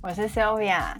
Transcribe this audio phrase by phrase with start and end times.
[0.00, 0.96] 我是 Sylvia，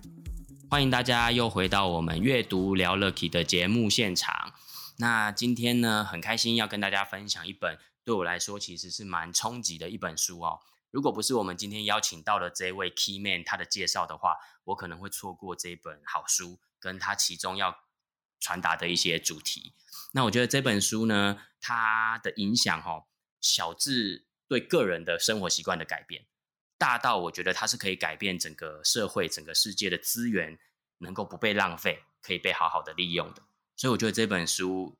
[0.69, 4.53] 欢迎大家又回到我们阅读聊了 Key 的节目现场。
[4.97, 10.59] 那今天呢，很开心要跟大家分享一本对我来说其实是蛮冲击的一本书哦。
[10.91, 17.77] 如果不是我们今天邀请到的这位 Key Man 他的介绍的话，我可能会错过这本好书跟他其中要
[18.41, 19.75] 传达的一些主题。
[20.13, 23.05] 那我觉得这本书呢，它的影响哦，
[23.41, 26.25] 小至对个人的生活习惯的改变。
[26.79, 30.59] 大到我觉得它是可以改变整个社会、整个世界的资源，
[30.99, 33.43] 能够不被浪费，可以被好好的利用的。
[33.77, 34.97] 所以我觉得这本书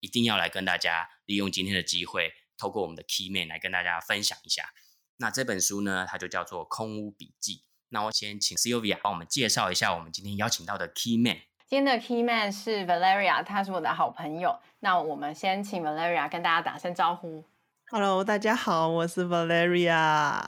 [0.00, 4.72] 一定要来跟大家利用今天的机会，透过我们的 Key Man 来跟大家分享一下。
[5.16, 7.54] 那这本书呢，它就叫做《空屋笔记》。
[7.88, 11.38] 那我先请 Sylvia 帮我们介绍一下我们今天邀请到的 Key Man。
[11.66, 14.60] 今天的 Key Man 是 Valeria，她是我的好朋友。
[14.80, 17.44] 那我们先请 Valeria 跟大家打声招呼。
[17.94, 20.42] Hello，大家好，我是 Valeria。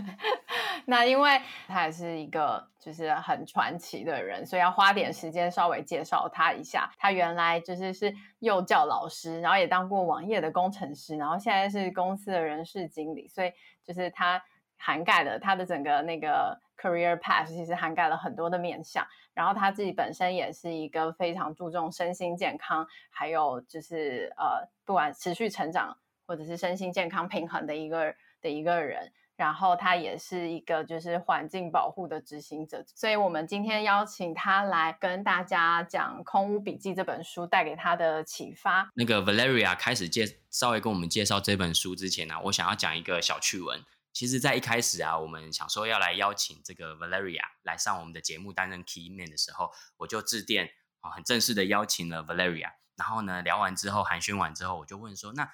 [0.88, 6.90] 那因为他也是一个就是很传奇的人，所以要花点时间稍微介绍他一下。
[6.96, 13.52] 他原来就是是幼教老师，然后也当过网页的工程师，然后现在是公司的人事经理，所以
[13.84, 14.42] 就是他
[14.78, 19.06] 涵盖了他的整个那个 career path，其实涵盖了很多的面向。
[19.34, 25.94] 然后他自己本身也是一个非常注重身心健康，还有就是呃，不管持续成长。
[26.26, 38.90] 或者是身心健康平衡的一个的一个人，然后他也是一个就是环境保护的执行者，所以我们今天邀请他来跟大家讲《空屋笔记》这本书带给他的启发。
[38.94, 43.82] 那个 Valeria 开始介稍微跟我们介绍这本书之前呢、我想要讲一个小趣闻。
[44.12, 50.70] 其实，在一开始啊，我们想说要来邀请这个 Valeria 来上我们的节目担任 Key Man 的时候，我就致电
[51.00, 52.74] 啊，很正式的邀请了 Valeria。
[52.94, 55.50] 然后呢，聊完之后寒暄完之后，我就问说那。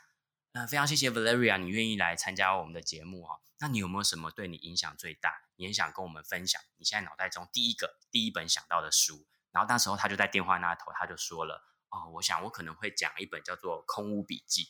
[0.53, 3.41] 那非常谢谢 Valeria，你愿意来参加我们的节目哈。
[3.61, 6.61] 那你有没有什么对你影响最大，你很想跟我们分享？
[6.77, 9.27] 你现在脑袋中第一个、第一本想到的书？
[9.53, 14.63] 然后那时候他就在电话那头，他就说了：“哦，我想我可能会讲一本叫做《空屋笔记》。”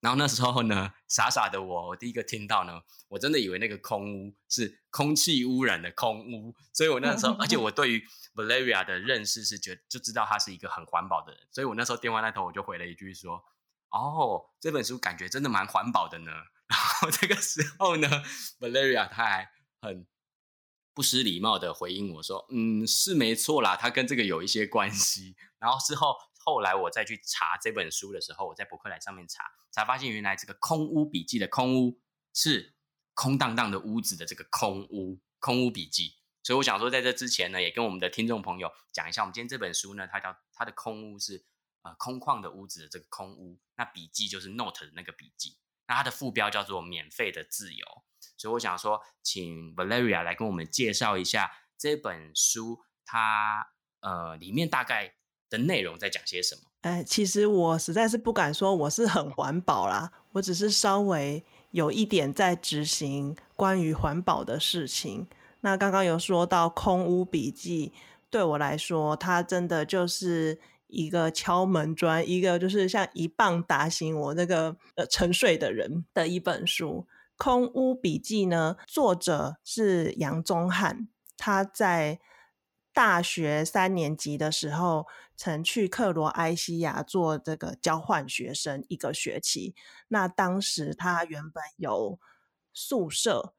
[0.00, 13.44] 然后那时候呢，傻傻的我，我第一个听到呢，我真的以为那个空屋是空气污染的空屋，所以我那时候，而且我对于 Valeria 的认识是觉就知道他是一个很环保的人，所以我那时候电话那头我就回了一句说。
[13.90, 16.30] 哦，这本书感觉真的蛮环保的呢。
[16.68, 18.06] 然后这个时候呢
[18.60, 19.50] ，Valeria 她还
[19.80, 20.06] 很
[20.92, 31.98] 不失礼貌的回应我说：“嗯，是没错啦，它跟这个有一些关系。”然后之后后来我再去查这本书的时候，我在博客来上面查，才发现原来这个《空屋笔记》的“空屋”
[32.34, 32.74] 是
[33.14, 36.18] 空荡荡的屋子的这个“空屋”，“空屋笔记”。
[36.44, 41.46] 所以我想说，在这之前呢，也跟我们的听众朋友讲一下，我们今天这本书呢，它叫它的“空屋”是。
[41.82, 45.56] 呃，空旷的屋子的这个空屋，那笔记就是 note 的那个笔记，
[45.86, 47.86] 那它的副标叫做“免费的自由”。
[48.36, 53.68] 所以我想说，请 Valeria 来跟我们介绍一下这本书，它
[54.00, 55.14] 呃里面大概
[55.48, 56.62] 的内容在讲些什么？
[56.82, 65.28] 哎，其实我实在是不敢说我是很环保啦，我只是稍微有一点在执行关于环保的事情。
[65.60, 67.92] 那刚刚有说到空屋笔记，
[68.28, 70.60] 对我来说，它真的就是。
[70.88, 77.06] 一个敲门砖，一个就是像一棒打醒我那个呃沉睡的人的一本书
[77.36, 78.76] 《空屋笔记》呢。
[78.86, 82.18] 作者是杨宗翰，他在
[82.92, 85.06] 大学三年级的时候
[85.36, 89.74] 曾去克罗埃西亚做这个交换学生一个学期。
[90.08, 92.18] 那当时他原本有
[92.72, 93.52] 宿舍，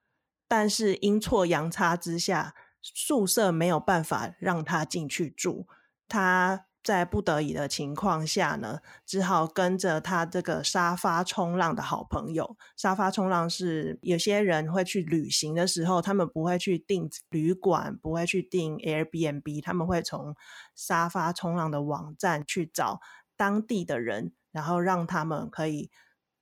[0.48, 5.68] 但是阴错阳差之下，宿舍没有办法让他进去住，
[6.08, 6.66] 他。
[6.82, 12.58] 在不得已的情况下呢，只好跟着他这个沙发冲浪的好朋友。
[12.78, 20.36] 沙发冲浪是有些人会去旅行的时候，他们不会去订旅馆，不会去订 Airbnb，他们会从
[20.74, 23.02] 沙发冲浪的网站去找
[23.36, 25.92] 当地的人，然后让他们可以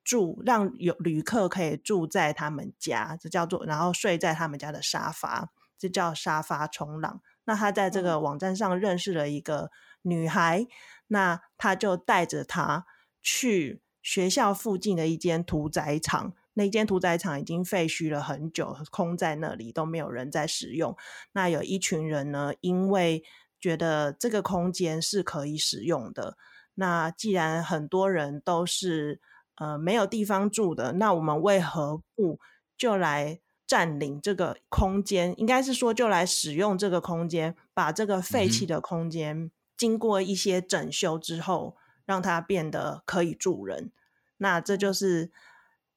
[0.04, 7.22] 住，让有旅客可以住在他们家，这叫做，然后睡在他们家的沙发，这叫沙发冲浪。
[7.48, 9.72] 那他在这个网站上认识了一个。
[10.04, 10.66] 女孩，
[11.08, 12.86] 那他就带着她
[13.22, 20.96] 去学校附近的一间屠宰场，那间屠宰场已经废墟了很久，空在那里都没有人在使用。
[21.34, 23.22] 那有一群人呢，因为
[23.60, 26.38] 觉得这个空间是可以使用的，
[26.76, 29.20] 那既然很多人都是
[29.56, 32.40] 呃没有地方住的，那我们为何不
[32.78, 35.36] 就来占领这个空间？
[35.38, 41.76] 应该是说就来使用这个空间，把这个废弃的空间、嗯、经过一些整修之后，
[42.06, 43.92] 让它变得可以住人。
[44.38, 45.32] 那这就是。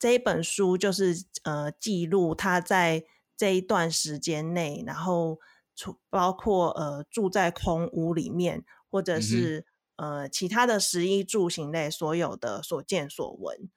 [0.03, 3.05] 这一本书就是呃记录他在
[3.37, 5.39] 这一段时间内，然后
[6.09, 13.69] 包括呃住在空屋里面，或者是、嗯、呃其他的食衣住行类所有的所见所闻。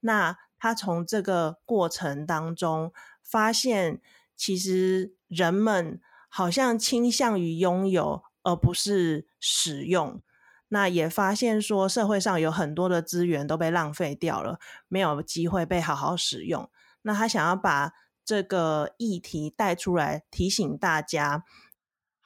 [0.00, 2.90] 那他从这个过程当中
[3.22, 4.00] 发现，
[4.34, 6.00] 其实人们
[6.30, 10.22] 好像倾向于拥有，而不是使用。
[10.68, 14.58] 那也发现说，社会上有很多的资源都被浪费掉了，
[14.88, 16.70] 没有机会被好好使用。
[17.02, 17.92] 那他想要把
[18.24, 21.44] 这个议题带出来，提醒大家。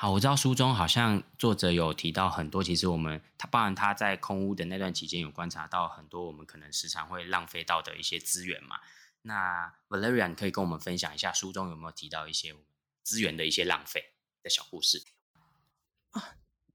[0.01, 8.77] 好，我知道书中好像作者有提到很多，其实我们他包含他在空屋的那段期间，有观察到很多我们可能时常会浪费到的一些资源嘛。
[9.23, 12.55] 那 Valerian 可以跟我们分享一下书中有没有提到一些
[13.03, 15.03] 资源的一些浪费的小故事？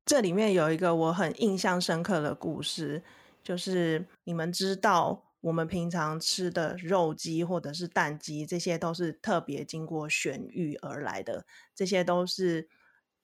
[0.05, 3.05] 这里面有一个我很印象深刻的故事，
[3.41, 12.67] 就是你们知道，我们平常吃的肉鸡或者是蛋鸡，这些都是特别经过选育而来的，这些都是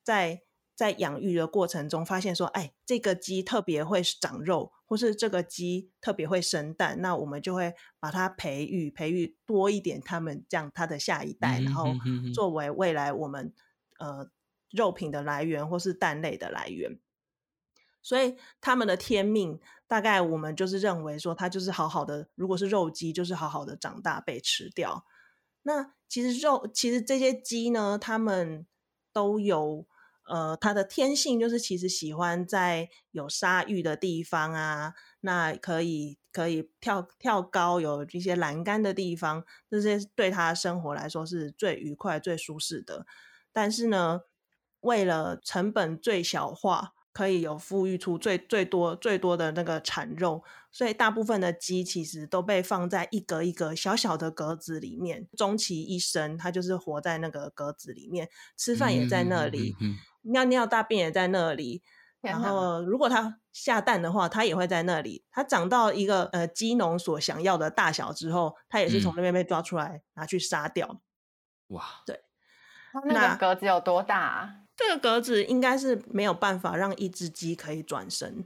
[0.10, 0.42] 在
[0.76, 11.94] 在养育的过程中发现说，哎，这个鸡特别会长肉，或是这个鸡特别会生蛋，那我们就会把它培育，培育多一点，他们这样它的下一代，然后
[12.34, 13.54] 作为未来我们
[14.00, 14.32] 呃。
[14.72, 17.00] 肉品的来源，或是蛋类的来源，
[18.04, 22.30] 所以他们的天命大概我们就是认为说，它就是好好的。
[22.36, 25.08] 如果是肉鸡，就是好好的长大被吃掉。
[25.64, 28.68] 那其实肉，其实这些鸡呢，它们
[29.12, 29.88] 都有
[30.30, 43.06] 呃，它的天性就是其实喜欢在有沙域的地方啊，那可以可以跳跳高，有一些栏杆的地方，这些对它生活来说是最愉快、最舒适的。
[43.52, 44.22] 但是呢，
[44.82, 61.82] 为了成本最小化，可以有富裕出最最多最多的那个产肉，所以大部分的鸡其实都被放在一格一格小小的格子里面，终其一生，它就是活在那个格子里面，吃饭也在那里，嗯嗯嗯嗯、尿尿大便也在那里。
[62.22, 65.24] 然后如果它下蛋的话，它也会在那里。
[65.32, 71.02] 它长到一个呃鸡农所想要的大小之后，它也是从那边被抓出来、嗯、拿去杀掉。
[71.68, 72.20] 哇，对，
[73.06, 74.56] 那个格子有多大、啊？
[74.76, 78.46] 这个格子应该是没有办法让一只鸡可以转身。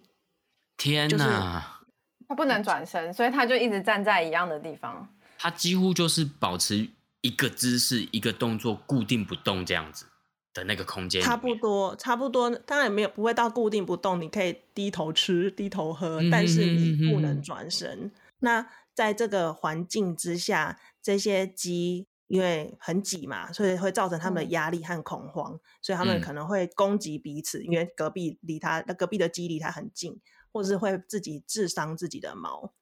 [0.77, 1.79] 天哪！
[2.27, 5.07] 它不能转身，所以它就一直站在一样的地方。
[5.37, 6.89] 它几乎就是保持
[7.21, 10.05] 一个姿势、一个动作固定不动这样子
[10.53, 11.21] 的那个空间。
[11.21, 12.49] 差不多，差不多。
[12.49, 18.05] 当然没有不会到固定不动，你可以低头吃、低头喝，但是你不能转身。
[18.05, 22.07] 嗯、那在这个环境之下，这些鸡。
[22.27, 30.19] 因为很挤嘛，所以会造成他们的压力和恐慌，嗯、所以他们可能会攻击彼此，嗯、因为隔壁离它，那隔壁的鸡离它很近，
[30.51, 32.73] 或者是会自己自伤自己的毛。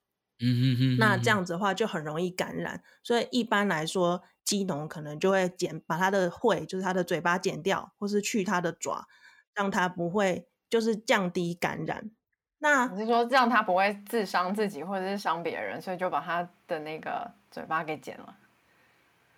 [0.41, 9.07] 嗯哼哼，那这样子的话就很容易感染，所以一般来说，鸡农可能就会剪，把它的喙，就是它的嘴巴剪掉，或是去它的爪，
[9.53, 12.11] 让它不会，就是降低感染。
[12.59, 18.35] 那你是说这样它不会自伤自己或者是伤别人，所以就把它的那个嘴巴给剪了。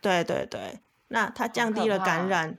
[0.02, 2.58] 对对对，那它降低了感染，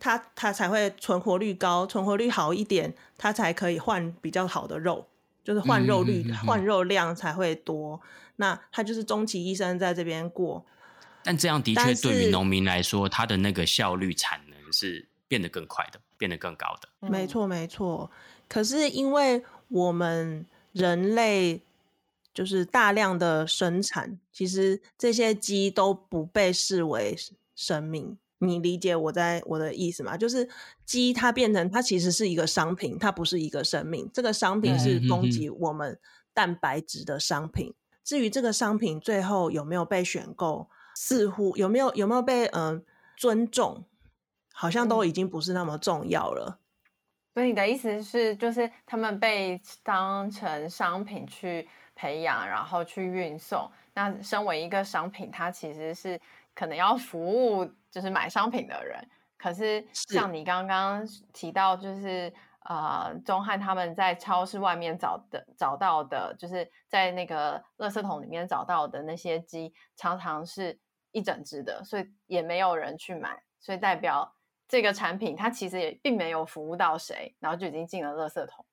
[0.00, 5.06] 它它才会存活率高，存活率好一点，它才可以换比较好的肉，
[5.44, 8.00] 就是换肉率、嗯、换肉量才会多。
[8.36, 10.64] 那它就是终其一生在这边过。
[11.22, 16.88] 但这样的确对于农民来说，他的那个效率、产能是变得更快的，变得更高的。
[17.08, 18.10] 没错没错，
[18.48, 21.60] 可是因为我们人类。
[22.34, 27.16] 就是大量的生产，其实这些鸡都不被视为
[27.54, 28.18] 生命。
[28.46, 30.16] 你理解我在我的意思吗？
[30.16, 30.48] 就是
[30.84, 34.10] 鸡它变成它其实是一个商品，它不是一个生命。
[34.12, 35.98] 这个商品是供给我们
[36.32, 37.74] 蛋白质的商品。
[38.02, 42.82] 至于这个商品最后有没有被选购，似乎有没有有没有被嗯、呃、
[43.16, 43.84] 尊重，
[44.52, 46.58] 好像都已经不是那么重要了。
[47.32, 51.68] 所以你的意思是，就是他们被当成商品去。
[51.96, 53.70] 培养，然后去运送。
[53.94, 56.20] 那身为一个商品，它其实是
[56.54, 59.08] 可能要服务，就是买商品的人。
[59.36, 62.32] 可是像你刚刚提到，就是
[62.66, 70.78] 呃，钟汉他们在超市外面找的找到的，就是在那个垃圾桶里面找到的那些鸡，常常是
[71.12, 74.34] 一整只的，所以也没有人去买，所以代表
[74.66, 78.64] 这个产品它其实也并没有服务到谁，然后就已经进了垃圾桶。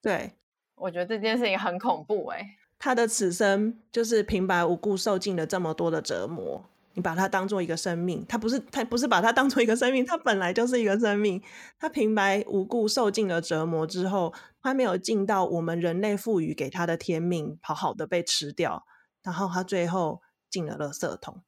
[0.00, 0.36] 对，
[0.76, 2.46] 我觉得这件事情很恐怖哎、欸，
[2.78, 6.64] 他的此生就是平白无故受尽了这么多的折磨。
[6.94, 11.42] 你把它当做一个生命，它不是它不是把它当做一个生命，它本来就是一个生命。
[11.78, 18.84] 它平白无故受尽了折磨之后，它没有尽到我们人类赋予给它的天命，好好的被吃掉，
[19.22, 20.20] 然后它最后
[20.50, 21.42] 进了垃圾桶。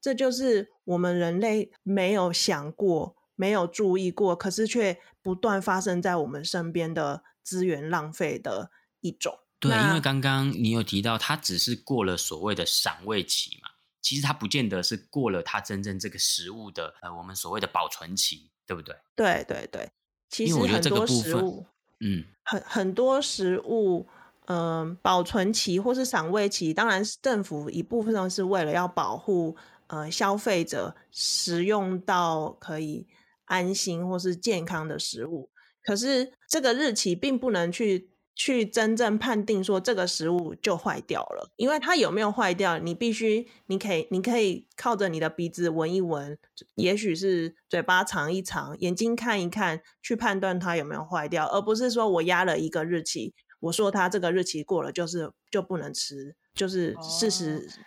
[0.00, 9.38] 这就是我们人类没有想过、没有注意过，可是却不断发生在我们身边的资源浪费的一种。
[9.60, 13.70] 对，因为刚刚你有提到，他只是过了所谓的赏味期嘛。
[14.02, 18.94] 其实它不见得是过了它真正这个食物的呃，我们所谓的保存期，对不对？
[19.14, 19.88] 对对对，
[20.28, 21.64] 其实很多食物，
[22.00, 24.06] 嗯，很很多食物，
[24.46, 29.56] 嗯、呃，保存期或是赏味期，当然是政府一部分上是为了要保护
[29.86, 33.06] 呃消费者食用到可以
[33.44, 35.48] 安心或是健康的食物，
[35.82, 38.11] 可是这个日期并不能去。
[38.34, 46.38] 去真正判定说这个食物就坏掉了，因为它有没有坏掉，你必须，你可以，你可以靠着你的鼻子闻一闻，
[46.76, 57.84] 也许是嘴巴尝一尝，眼睛看一看，去判断它有没有坏掉，而不是说我压了一个日期，我说它这个日期过了就是就不能吃，就是事实，哦、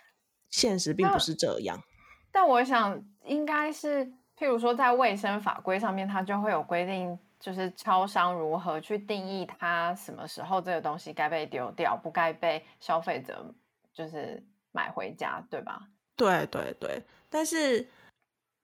[0.48, 1.82] 现实并不是这样。
[2.30, 4.06] 但，但我想应该是，
[4.38, 7.18] 譬如说在卫生法规上面，它就会有规定。
[7.38, 13.54] 就是超商如何去定义它什么时候这个东西该被丢掉，不该被消费者
[13.92, 15.88] 就是买回家，对吧？
[16.16, 17.02] 对对对。
[17.28, 17.86] 但是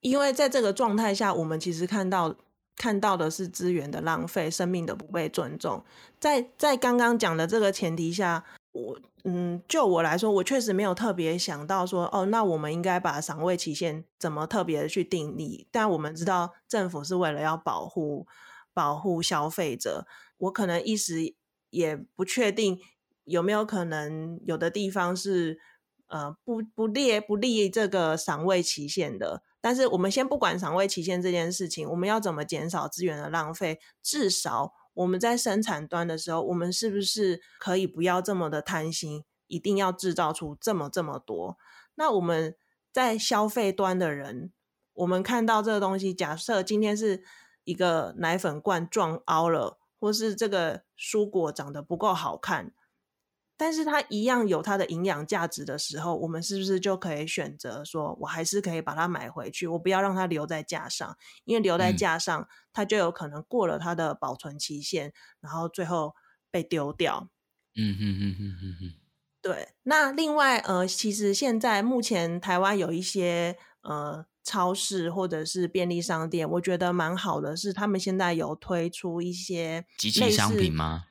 [0.00, 2.34] 因为在这个状态下，我们其实看到
[2.76, 5.84] 看到的是资源的浪费，生命的不被尊重。
[6.18, 15.68] 在在刚刚讲的这个前提下，我嗯，就我来说，我确实没有特别想到说，哦，那我们应该把赏味期限怎么特别的去定义？
[15.70, 18.26] 但我们知道政府是为了要保护。
[18.74, 20.06] 保护消费者，
[20.38, 21.34] 我可能一时
[21.70, 22.78] 也不确定
[23.24, 25.58] 有没有可能有的地方是
[26.08, 29.42] 呃不不列不利这个赏味期限的。
[29.60, 33.78] 但是我们先不管赏味期限这件事情，我们要怎么减少资源的浪费？
[34.02, 41.56] 至少我们在生产端的时候，我们是不是可以不要这么的贪心，一定要制造出这么这么多？
[41.94, 42.56] 那我们
[42.90, 44.52] 在消费端的人，
[44.94, 47.22] 我们看到这个东西，假设今天是。
[47.64, 52.72] 一个奶粉罐撞凹了，或是这个蔬果长得不够好看，
[53.56, 66.14] 但是它一样有它的营养价值的时候，我们是不是就可以选择说，我还是可以把它买回去，我不要让它留在架上，因为留在架上，它就有可能过了它的保存期限，然后最后
[66.50, 67.28] 被丢掉。
[67.76, 68.94] 嗯哼哼哼哼哼。
[69.40, 74.26] 对，那另外呃，其实现在目前台湾有一些呃。
[74.44, 81.04] 超市或者是便利商店，我觉得蛮好的是，他们现在有推出一些即期商品吗？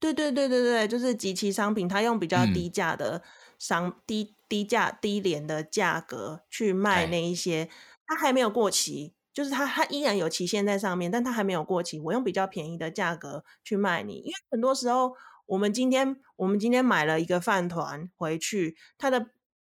[0.00, 3.22] 对对对对对，就是集齐商品，他用比较低价的
[3.58, 7.68] 商、嗯、低低价低廉的价格去卖那一些，
[8.06, 15.14] 它还没有过期，就是它它依然有期限在上面，但它还没有过期，我用比较便宜的价格去卖你，因为很多时候
[15.46, 19.28] 我们今天我们今天买了一个饭团回去，它的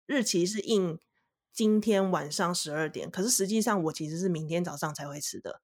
[0.06, 1.00] 日期是印。
[1.54, 5.62] 今天晚上十二点，可是实际上我其实是明天早上才会吃的，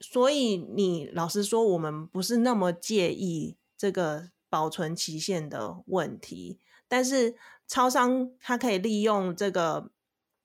[0.00, 7.34] 所以你老实说，我们不是那么介意这个保存期限的问题，但是
[7.66, 9.90] 超商它可以利用这个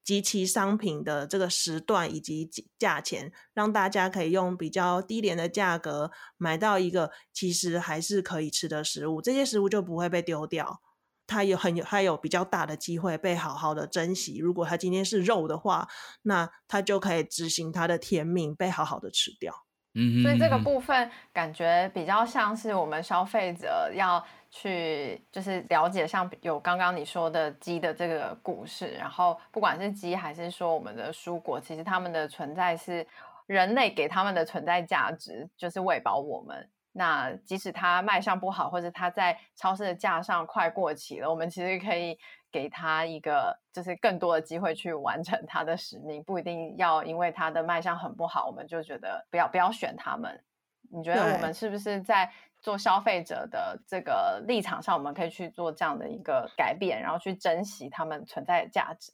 [0.03, 2.49] 及其商品的这个时段以及
[2.79, 10.81] 价钱，让大家可以用比较低廉的价格买到一个其实还是可以吃的食物，这些食物就不会被丢掉。
[11.27, 14.39] 它有很有，它有比较大的机会被好好的珍惜。
[14.39, 15.87] 如果它今天是肉的话，
[16.23, 19.53] 那它就可以执行它的天命，被好好的吃掉。
[19.93, 33.05] 嗯，所以这个部分感觉比较像是我们消费者要去，就是了解像有刚刚你说的鸡的这个故事，然后不管是鸡还是说我们的蔬果，其实它们的存在是
[33.47, 36.69] 人类给他们的存在价值，就是喂饱我们。
[36.97, 42.17] 那即使它卖相不好，或者它在超市的架上快过期了，我们其实可以
[42.51, 50.43] 给它一个，就是更多的机会去完成它的使命，不一定要因为它的卖相很不好，我们就觉得不要不要选它们。
[50.89, 59.11] 你觉得我们是不是在做消费者的这个立场上，我们可以去做这样的一个改变，然后去珍惜它们存在的价值？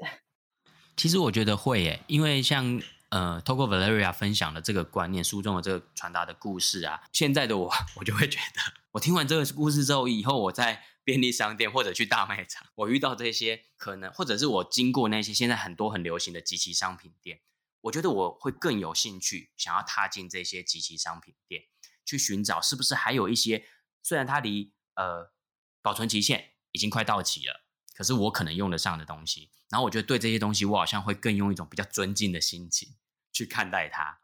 [0.95, 2.79] 其实我觉得会耶，因为像。
[3.13, 17.41] 呃，透过 Valeria 分享的这个观念，书中的这个传达的故事啊，现在的我，我就会觉得，我听完这个故事之后，以后我在便利商店或者去大卖场，我遇到这些可能，或者是我经过那些现在很多很流行的集齐商品店，
[17.81, 21.65] 我觉得我会更有兴趣，想要踏进这些集齐商品店，
[22.03, 23.63] 去寻找是不是还有一些，
[24.01, 25.31] 虽然它离呃
[25.83, 29.51] 保存期限已经快到期了，可是我可能用得上的东西。
[29.69, 32.95] 然后我觉得对这些东西，我好像会更用一种比较尊敬的心情
[33.33, 34.19] 去看待它。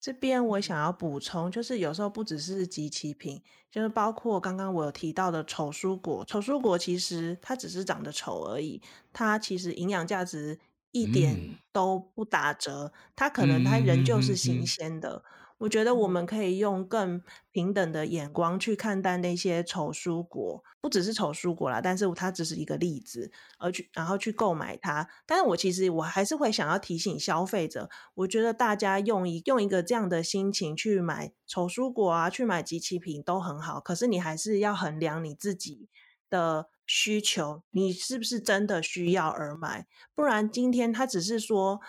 [0.00, 3.40] 这边我想要补充，就是有时候不只是集齐品，
[3.70, 6.24] 就是包括刚刚我有提到的丑蔬果。
[6.24, 10.58] 丑蔬果其实它只是长得丑而已，它其实营养价值
[10.90, 15.22] 一点都不打折，嗯、它可能它仍旧是新鲜的。
[15.62, 25.08] 我觉得我们可以用更平等的眼光去看待那些丑蔬果，不只是丑蔬果啦，但是它只是一个例子，而去然后去购买它。
[25.24, 33.78] 但是我其实我还是会想要提醒消费者，我觉得大家用一用一个这样的心情去买丑蔬果啊，去买即期品都很好。
[33.78, 35.88] 可是你还是要衡量你自己
[36.28, 39.86] 的需求，你是不是真的需要而买？
[40.12, 41.80] 不然今天他只是说，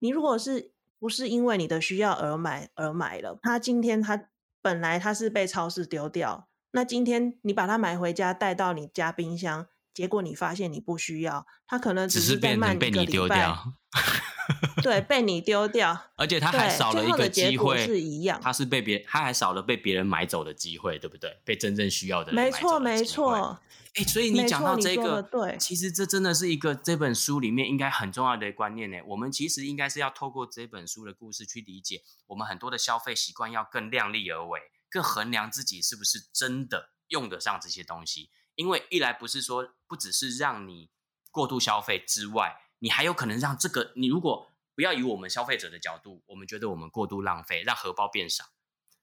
[0.00, 0.70] 你如果是。
[1.02, 4.28] 不是因为你的需要而买而买了，他今天他
[4.62, 13.52] 本来他是被超市丢掉，那今天你把它买回家带到你家冰箱，结果你发现你不需要，他可能只是被慢一个礼拜，
[14.82, 21.38] 对，被你丢掉，而且他还少了一个机会，是一样，他是被别他还少了被别人买走的机会，对不对？
[21.44, 23.60] 被真正需要的人买走没错没错。
[23.94, 28.96] 哎，所以你讲到这个，对，其实这真的是一个这本书里面应该很重要的观念呢。
[29.06, 38.30] 我们其实应该是要透过这本书的故事去理解，我们很多的消费习惯要更量力而为，更衡量自己是不是真的用得上这些东西。
[38.54, 40.88] 因为一来不是说不只是让你
[41.30, 48.44] 过度消费之外，你还有可能让这个你如果不要以我们消费者的角度，我们觉得我们过度浪费，让荷包变少。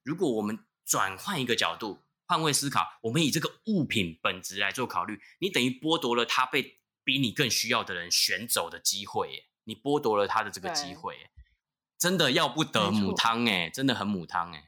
[0.04, 2.04] 如果我们转换一个角度。
[2.32, 11.32] 换位思考，我们以这个物品本质来做考虑，你等于剥夺了他被比你更需要的人选走的机会，耶，你剥夺了他的这个机会，耶，
[11.98, 14.64] 真的要不得母汤，哎，真的很母汤，哎。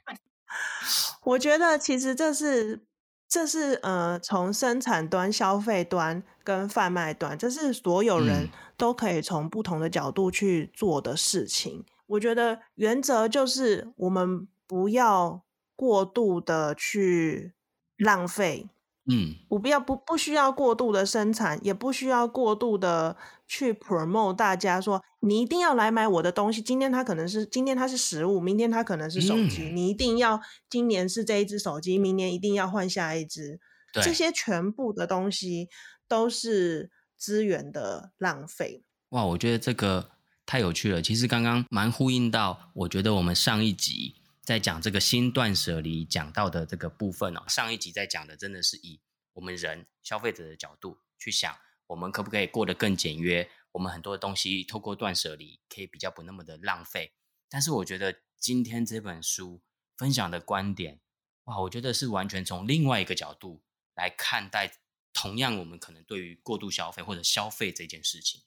[1.21, 2.83] 我觉得其实这是
[3.31, 11.79] 这是呃，从生产端、消费端跟贩卖端，这是所有人都可以从不同的角度去做的事情。
[11.79, 15.43] 嗯、我觉得原则就是我们不要。
[15.73, 17.55] 过度的去
[17.97, 18.69] 浪费，
[19.09, 26.61] 嗯，不必要不不需要过度的生产，也不需要过度的去 promote 大家说你一定要来买我的东西。
[26.61, 33.59] 今天它可能是今天它是食物，明天它可能是手机，嗯、你一定要今年是这一只手机，明年一定要换下一只。
[33.91, 35.67] 对这些全部的东西
[36.07, 38.83] 都是资源的浪费。
[39.09, 40.11] 哇，我觉得这个
[40.45, 41.01] 太有趣了。
[41.01, 44.20] 其实刚刚蛮呼应到，我觉得我们上一集。
[44.43, 48.99] 在讲这个新断舍离讲到的这个部分哦，上一集在讲的真的是以
[49.33, 51.55] 我们人消费者的角度去想，
[51.87, 53.49] 我们可不可以过得更简约？
[53.73, 57.13] 我们很多的东西透过断舍离可以比较不那么的浪费。
[57.49, 59.61] 但是我觉得今天这本书
[59.95, 60.99] 分享的观点，
[61.43, 64.71] 哇，我觉得是完全从另外一个角度来看待，
[65.13, 68.41] 同样我们可能对于过度消费或者消费这件事情，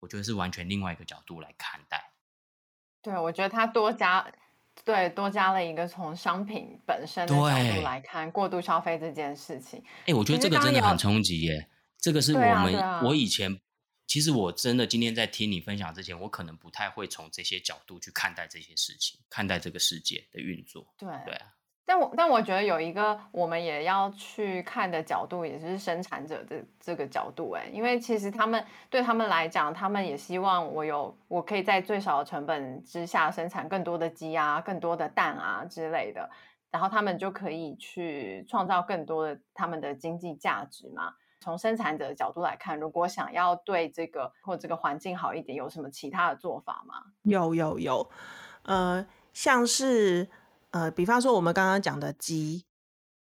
[0.00, 2.14] 我觉得是完全另外一个角度来看待。
[3.02, 4.32] 对，我觉得他多加。
[4.84, 9.82] 对，多加了一个从商品本身的角度来看过度消费这件事情。
[10.06, 11.68] 哎，我觉得这个真的很冲击耶！
[11.98, 13.60] 这个是我们、啊啊、我以前
[14.06, 20.86] 其实我真的今天在听你分享之前，我可能不太会从这些角度去看待这些事情，看待这个世界的运作。
[20.96, 21.46] 对对啊。
[21.88, 36.28] 但我但我觉得有一个我们也要去看的角度，也是生产者的这个角度哎，因为其实他们对他们来讲，他们也希望我有我可以在最少的成本之下生产更多的鸡啊、更多的蛋啊之类的，
[36.72, 41.14] 然后他们就可以去创造更多的他们的经济价值嘛。
[41.38, 46.96] 从生产者的角度来看，如果想要对这个或这个环境好一点，有什么其他的做法吗？
[47.22, 48.10] 有有有，
[48.64, 50.28] 呃，像是。
[50.70, 52.64] 呃，比方说我们刚刚讲的鸡，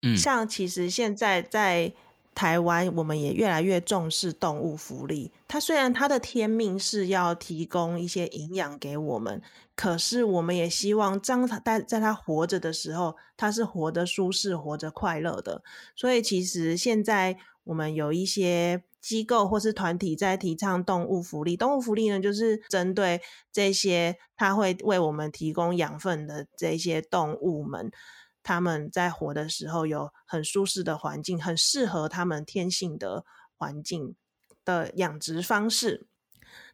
[0.03, 1.93] 嗯，像其实现在在
[2.35, 5.31] 台湾，我们也越来越重视动物福利。
[5.47, 9.43] 它虽然它的天命是要提供一些营养给我们，
[9.77, 15.63] 可是我们也希望当它在在它活着的时候，它是活得舒适、活着快乐的。
[15.95, 18.85] 所以其实现在我们有一些。
[19.03, 23.21] 机构或是团体在提倡动物福利，动物福利呢，就是针对
[23.51, 27.91] 这些它会为我们提供养分的这些动物们，
[28.45, 33.25] 他们在活的时候有很舒适的环境，很适合他们天性的
[33.57, 34.15] 环境
[34.65, 36.07] 的养殖方式。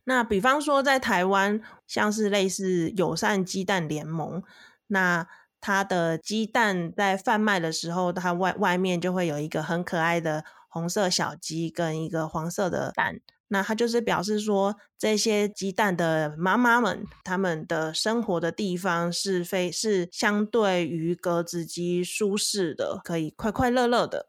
[0.05, 4.43] 那比方说在台湾，像是类似友善鸡蛋联盟，
[4.89, 5.27] 那
[5.63, 13.21] 它的鸡蛋在贩卖的时候，它外外面就会有一个很可爱的红色小鸡跟一个黄色的蛋。
[13.51, 24.29] 那它就是表示说，这些鸡蛋的妈妈们，他们的生活的地方是非是相对于格子鸡舒适的，可以快快乐乐的。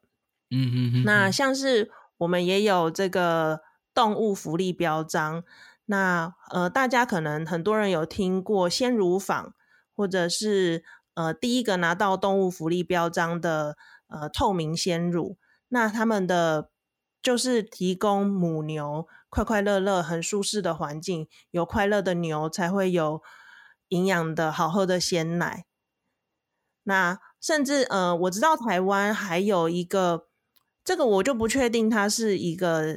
[0.50, 1.04] 嗯哼哼。
[1.04, 3.60] 那像是我们也有这个
[3.94, 5.44] 动物福利标章。
[5.88, 9.54] 那呃，大家可能很多人有听过鲜乳坊，
[9.98, 13.76] 或者是呃第一个拿到动物福利标章的
[14.08, 15.38] 呃透明鲜乳。
[15.70, 16.70] 那他们的。
[17.22, 23.22] 就是提供母牛快快乐乐、很舒适的环境，有快乐的牛才会有
[23.90, 25.66] 营养的好喝的鲜奶。
[26.84, 30.28] 那甚至呃，我知道台湾还有一个，
[30.86, 32.96] 这个我就不确定它是一个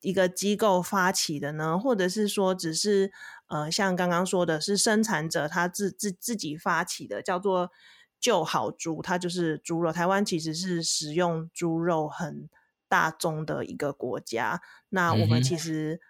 [0.00, 3.10] 一个机构发起的呢，或者是说只是
[3.48, 7.72] 呃，像刚刚说的是生产者他自自自己发起的，叫做
[8.24, 9.92] 就好猪，它就是猪肉。
[9.92, 12.48] 台湾其实是食用猪肉很。
[12.86, 14.60] 大众的一个国家，
[14.90, 16.00] 那我们其实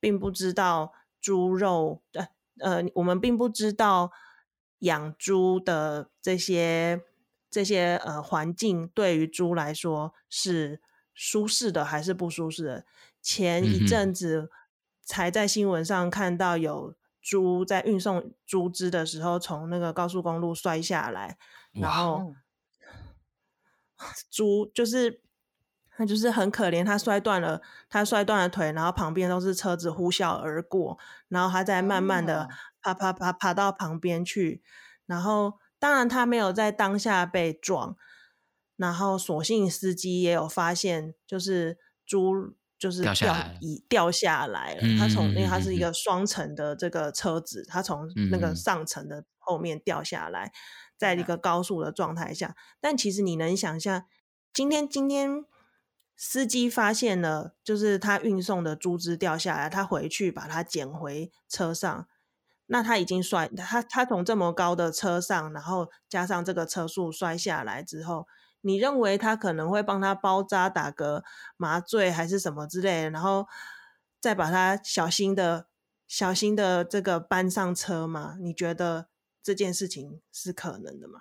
[0.00, 2.28] 并不知道猪肉，呃
[2.60, 4.12] 呃，我们并不知道
[4.78, 7.02] 养猪的这些
[7.50, 10.80] 这些呃环境对于猪来说是
[11.12, 12.86] 舒适的还是不舒适的。
[13.20, 14.48] 前一阵子
[15.02, 21.38] 才在新闻上看到有猪在运送猪只的时候从那个高速公路摔下来，
[21.72, 22.34] 然后
[24.30, 25.22] 猪就是。
[25.94, 32.48] 他就是很可怜，他摔断了，他摔断了腿，然后旁边都是车子呼啸而过，然后他在慢慢的
[32.80, 34.62] 爬爬爬爬到旁边去，
[35.04, 37.94] 然后当然他没有在当下被撞，
[38.76, 50.52] 然后所幸司机也有发现，就是猪就是掉掉下来，掉下来了，嗯、他从因为他是一个双层的这个车子，嗯、他从那个上层的后面掉下来，嗯、
[50.98, 54.04] 在一个高速的状态下，但其实你能想象，
[54.52, 55.44] 今天今天。
[56.14, 62.06] 司机发现了，就是他运送的猪只掉下来，他回去把它捡回车上。
[62.66, 68.28] 那他已经摔，他他从这么高的车上，然后加上这个车速摔下来之后，
[68.62, 71.22] 你认为他可能会帮他包扎、打个
[71.56, 73.46] 麻醉还是什么之类的，然后
[74.20, 75.66] 再把他小心的、
[76.08, 78.36] 小心的这个搬上车吗？
[78.40, 79.08] 你觉得
[79.42, 81.20] 这件事情是可能的吗？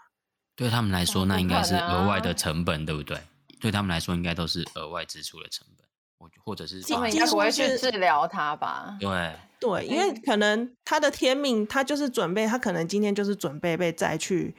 [0.55, 3.19] 对他们来说，那应该是额外的成本，对不对？
[3.59, 8.97] 对他们来说，应该都是额外支出的成本，或或者是他们应该不会去治疗他吧？
[8.99, 14.55] 对对，因为可能他的天命，他就是准备，他可能今天就是准备被再去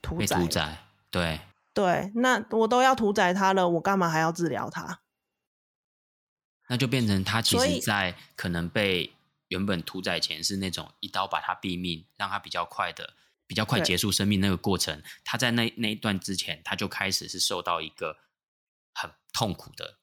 [0.00, 0.36] 屠宰。
[0.36, 0.78] 屠宰，
[1.10, 1.40] 对
[1.74, 5.02] 对，那我都要屠宰他了，我干嘛还要治疗他？
[6.68, 9.12] 那就变成他其实，在可能被
[9.48, 13.14] 原本屠宰前是那种一刀把他毙命，让他比较快的。
[13.44, 18.16] 比较快结束生命那个过程，他在那那一段之前，他就开始是受到一个
[18.94, 19.98] 很痛苦的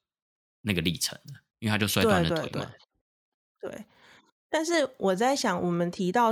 [0.60, 2.70] 那个历程了，因为他就摔断了腿嘛。
[3.58, 3.84] 对，对，
[4.48, 6.30] 但是我在想，我们提到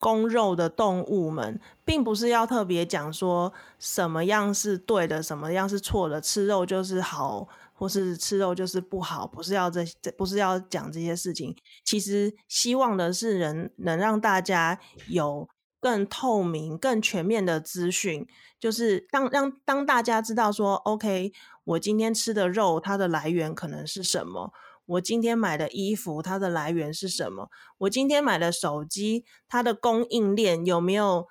[0.00, 9.84] 供肉的动物们，并不是要特别讲说什么样是对的，什么样是错的，吃肉就是好，或是吃肉就是不好，不是要这，
[10.18, 11.54] 不是要讲这些事情。
[11.84, 15.48] 其实希望的是人能让大家有。
[15.82, 18.26] 更透明、更全面的资讯，
[18.58, 21.32] 就是当让当大家知道说，OK，
[21.64, 24.52] 我今天吃的肉它的来源可能是什么？
[24.90, 27.48] 我今天买的衣服它的来源是什么？
[27.78, 31.28] 我今天买的手机它的供应链有没有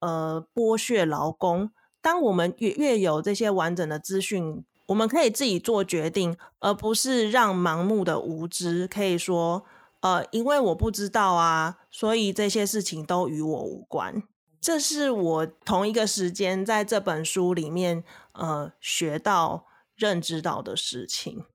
[0.00, 1.70] 呃剥削劳工？
[2.00, 9.64] 当我们越越有这些完整的资讯，我们可以自己做决定，而不是让盲目的无知可以说。
[10.00, 14.22] 呃，因为我不知道啊，所以这些事情都与我无关。
[14.60, 18.04] 这是我同一个时间在这本书里面
[18.34, 21.46] 呃学到、认知到的事情。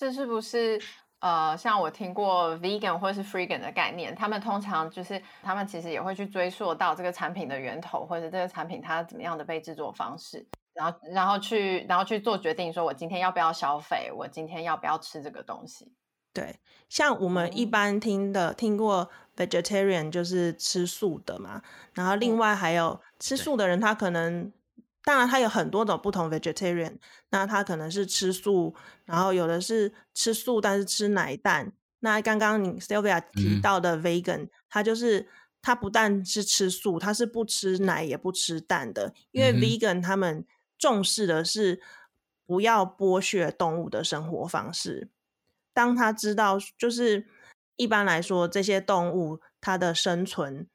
[0.00, 0.80] 这是不是
[1.18, 4.14] 呃，像我听过 vegan 或是 freegan 的概念？
[4.14, 15.92] 他们通常就是他们其实也会去追溯到这个产品的源头，或者这个产品它怎么样的被制作方式，然后然后去然后去做决定，说我今天要不要消费，我今天要不要吃这个东西。
[16.32, 16.58] 对，
[16.88, 21.60] 像我们一般听的、嗯、听过 vegetarian 就是吃素的嘛，
[21.92, 24.52] 然后另外还有吃素的人，他可能、嗯、
[25.02, 26.98] 当然它有很多种不同 vegetarian，
[27.30, 31.72] 那它可能是吃素，然后有的是吃素但是吃奶蛋。
[32.00, 35.28] 那刚刚你 Sylvia 提到的 vegan，、嗯、他就是
[35.60, 40.46] 它不但是吃素，它是不吃奶也不吃蛋的，因为 vegan 他们
[40.78, 41.82] 重视的是
[42.46, 45.10] 不要剥削动物的生活方式。
[45.74, 47.26] 当他知道，就是
[47.76, 50.66] 一般来说，这些动物它的生存、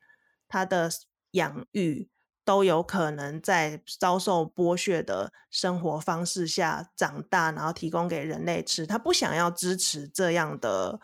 [0.48, 0.90] 它的
[1.32, 2.08] 养育
[2.46, 8.86] 都有可能在遭受剥削的生活方式下长大，然后提供给人类吃。
[8.88, 11.02] 他不想要支持这样的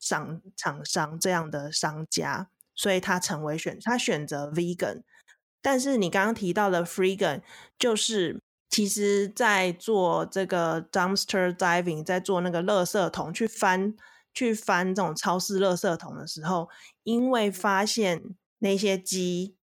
[0.00, 5.02] 商厂商、这样的商家，所以他成为选，他选择 vegan。
[5.60, 7.42] 但是你刚刚提到的 freegan，
[7.78, 13.94] 就是其实在做这个 dumpster diving，在做那个垃圾桶去翻。
[14.34, 16.66] 去翻这种超市垃圾桶的时候，
[17.02, 19.54] 因为发现那些鸡，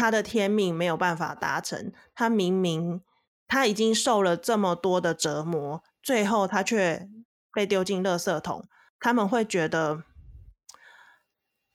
[0.00, 3.02] 他的天命没有办法达成，他明明
[3.46, 7.06] 他已经受了这么多的折磨，最后他却
[7.52, 8.64] 被丢进垃圾桶，
[8.98, 10.04] 他们会觉得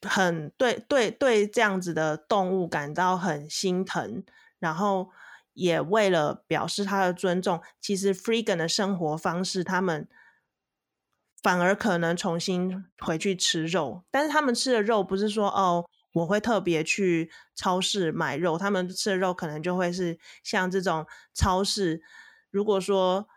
[0.02, 4.24] 很对对对，这样子的动物感到很心疼，
[4.58, 5.12] 然后
[5.54, 10.08] 也为了表示他的尊重，其实 freegan 的生活方式，他们。
[11.44, 22.02] 反而可能重新回去吃肉，但是他们吃的肉不是说哦，我会特别去超市买肉，他们吃的肉可能就会是像这种超市。
[22.50, 23.28] 如果说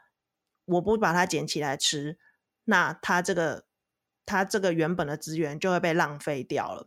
[0.65, 2.19] 我不把它捡起来吃，
[2.65, 3.65] 那它这个
[4.25, 6.87] 它这个原本的资源就会被浪费掉了。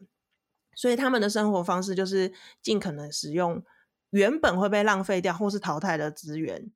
[0.73, 3.62] 所以他们的生活方式就是尽可能使用
[4.12, 6.71] 原本会被浪费掉或是淘汰的资源。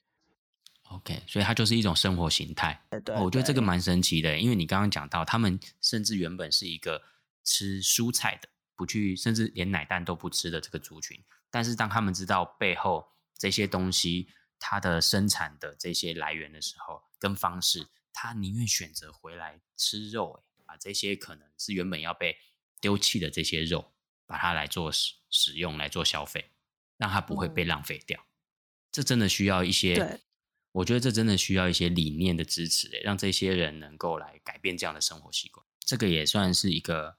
[0.90, 2.84] OK，所以它就是一种生活形态。
[2.90, 7.02] 对，对，对，我觉得这个蛮神奇的，因为你刚刚讲到，他们甚至原本是一个
[7.44, 13.08] 吃蔬菜的，不去甚至连奶蛋都不吃的这个族群，但是当他们知道背后
[13.38, 14.28] 这些东西
[14.60, 22.38] 它的生产的这些来源的时候，跟方式，他宁愿选择回来吃肉，把这些可能是原本要被
[22.80, 23.94] 丢弃的这些肉，
[24.26, 26.52] 把它来做使使用来做消费，
[26.98, 28.20] 让它不会被浪费掉。
[28.20, 28.28] 嗯、
[28.92, 30.22] 这真的需要一些。
[30.76, 35.66] 我觉得这真的需要一些理念的支持，让这些人能够来改变这样的生活习惯。
[35.80, 37.16] 这个也算是一个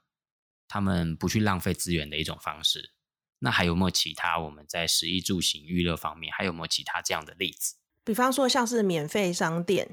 [0.68, 2.92] 他们不去浪费资源的一种方式。
[3.40, 7.74] 那还有没有其他我们在食衣住行娱乐方面，还有没有其他这样的例子？
[8.02, 9.90] 比方说像是免费商店，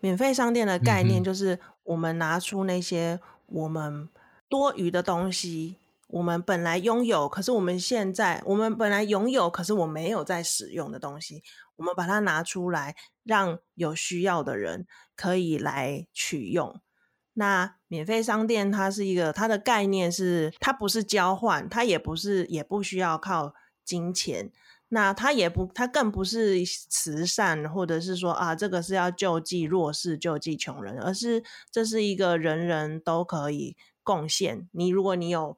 [0.00, 4.08] 免费商店的概念就是我们拿出那些我们
[4.48, 5.76] 多余的东西。
[6.08, 11.42] 我们本来拥有，可是我们现在我们本来拥有，可是我没有在使用的东西，
[11.76, 14.86] 我们把它拿出来，让有需要的人
[15.16, 16.78] 可以来取用。
[17.34, 24.52] 那免费商店它是一个，它的概念是，它不是交换，它也不是，也不需要靠金钱。
[24.88, 34.68] 那它也不，它更不是慈善，或者是说啊，这个是要救济弱势、救济穷人，而是这是一个人人都可以贡献。
[34.72, 35.56] 你如果你有。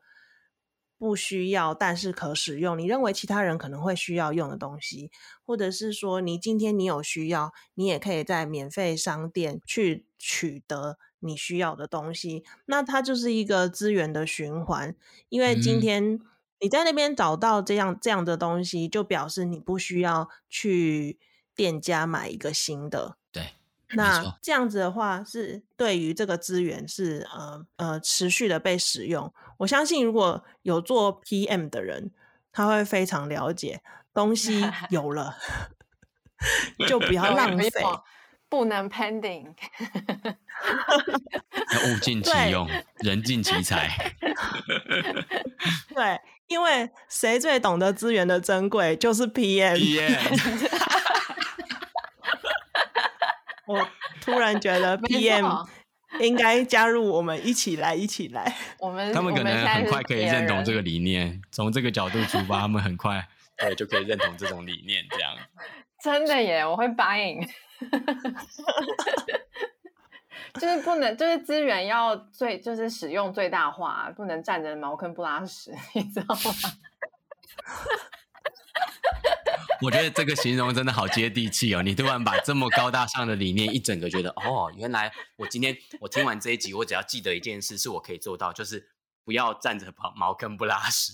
[0.96, 2.78] 不需要，但是可使用。
[2.78, 5.10] 你认为其他人可能会需要用的东西，
[5.44, 12.44] 或者是说你今天你有需要，你也可以在免费商店去取得你需要的东西。
[12.66, 14.94] 那它就是一个资源的循环，
[15.28, 16.20] 因为今天
[16.60, 21.18] 你在那边找到这样这样的东西，就表示你不需要去
[21.54, 23.16] 店家买一个新的。
[23.32, 23.54] 对。
[23.96, 29.32] 那这样子的话，是对于这个资源是呃呃持续的被使用。
[29.58, 32.10] 我相信如果有做 PM 的人，
[32.50, 33.82] 他会非常了解，
[34.12, 35.36] 东西有了
[36.88, 37.70] 就不要 浪费，
[38.54, 39.46] 不能 pending，
[41.74, 42.68] 要物尽 其用，
[43.00, 44.14] 人尽其才。
[45.92, 49.76] 对，因为谁最懂得资源的珍贵，就是 PM。
[49.76, 50.38] PM
[53.66, 53.88] 我
[54.20, 55.66] 突然觉得 PM
[56.20, 58.54] 应该加入我们一起来，一起来。
[58.78, 65.04] 我们他们可能很快可以认同这个理念，从这个角度出发，他们很快对就可以认同这种理念。
[65.10, 65.36] 这样
[66.00, 67.44] 真的耶，我会 buying。
[70.60, 76.40] 就是不能，就是资源要最，就是使用最大化，不能站着茅坑不拉屎， 你知道吗？
[79.82, 81.82] 我觉得这个形容真的好接地气哦！
[81.82, 88.88] 你突然把这么高大上的理念一整个觉得哦，原来我今天我听完这一集，我只要记得一件事是我可以做到，就是
[89.24, 91.12] 不要站着茅茅坑不拉屎，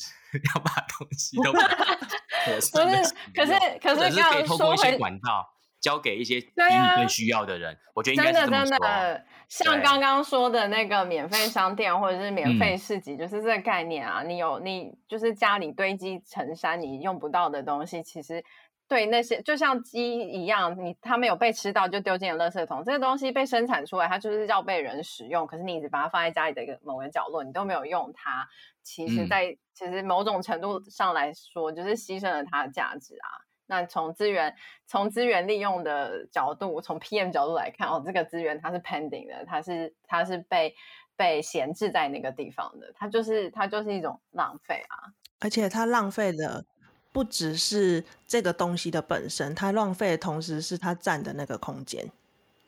[0.55, 3.35] 要把东西都妥善的使用。
[3.35, 7.77] 可是可是可是可以通过一些管道交给一些比你更需要的人。
[7.95, 8.23] 我觉得。
[8.23, 14.23] 真的真的，像刚刚说的那个免费商店或者是免费市集，就是这个概念啊。
[14.23, 18.45] 你有你就是家里堆积成山，你用不到的东西，其实。
[18.89, 22.83] 对那些就像鸡一样，你它没有被吃到就丢进了垃圾桶。
[22.83, 25.47] 这个东西被生产出来，它就是要被人使用。
[25.47, 28.45] 可是你一直把它放在家里的一个某个角落，你都没有用它。
[28.83, 33.31] 其实在，在、嗯、其实某种程度上来说，就是牺牲了它的价值啊。
[33.71, 34.55] 那从资源
[34.87, 40.75] 从资源利用的角度，从 PM 角度来看，哦，这个资源它是 pending 的，它是它是被。
[41.17, 45.13] 被闲置在那个地方的，它就是它就是一种浪费啊。
[45.41, 46.65] 而且它浪费的
[47.13, 52.11] 不只是这个东西的本身，它浪费的同时是它占的那个空间。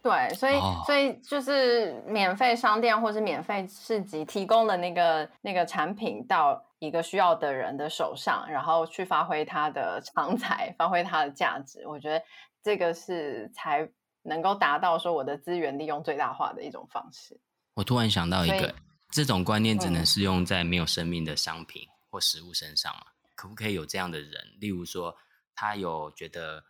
[0.02, 11.86] 对，所以、哦、所以就是免费商店或是免费市集提供的那个那个产品到一个需要的人的手上，然后去发挥它的 长才，发挥它的价值。
[11.86, 12.20] 我觉得
[12.64, 13.88] 这个是才
[14.22, 17.38] 能够达到说我的资源利用最大化的一种方式。
[17.74, 18.74] 我突然想到一个，
[19.12, 23.02] 这种观念只能适用在没有生命的商品或食物身上嘛？
[23.22, 24.32] 嗯、可不可以有这样的人？
[24.60, 25.14] 例如说，
[25.54, 26.64] 他有觉得。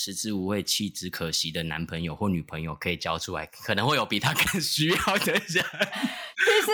[0.00, 5.64] 食之无味，弃之可惜的男朋友或女朋友可以交出来，可能会有比他更需要的人。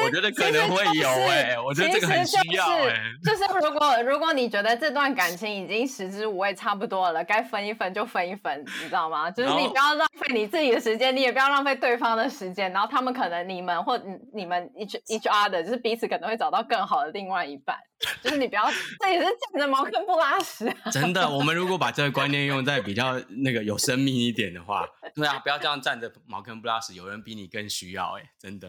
[0.03, 3.03] 我觉得可能会有哎、欸，我觉得这个很需要哎、欸。
[3.23, 9.31] 就是 如果如果你觉得这段感情已经食之无味差不多了，该分一分就分一分，你知道吗？
[9.31, 14.01] 就是你不要浪费你自己的时间，你也不要浪费对方的时间，然后他们可能你们或
[14.33, 17.77] 你们 each each other 就是彼此可能会找到更好的另外一半。
[18.23, 18.65] 就是你不要，
[19.01, 20.91] 这也是站着茅坑不拉屎、啊。
[20.91, 26.93] 真的，我们如果把这个观念用在比较那个有生命一点的话，对啊，不要这样站着茅坑不拉屎。
[26.95, 28.69] 有人比你更需要、欸，哎，真的，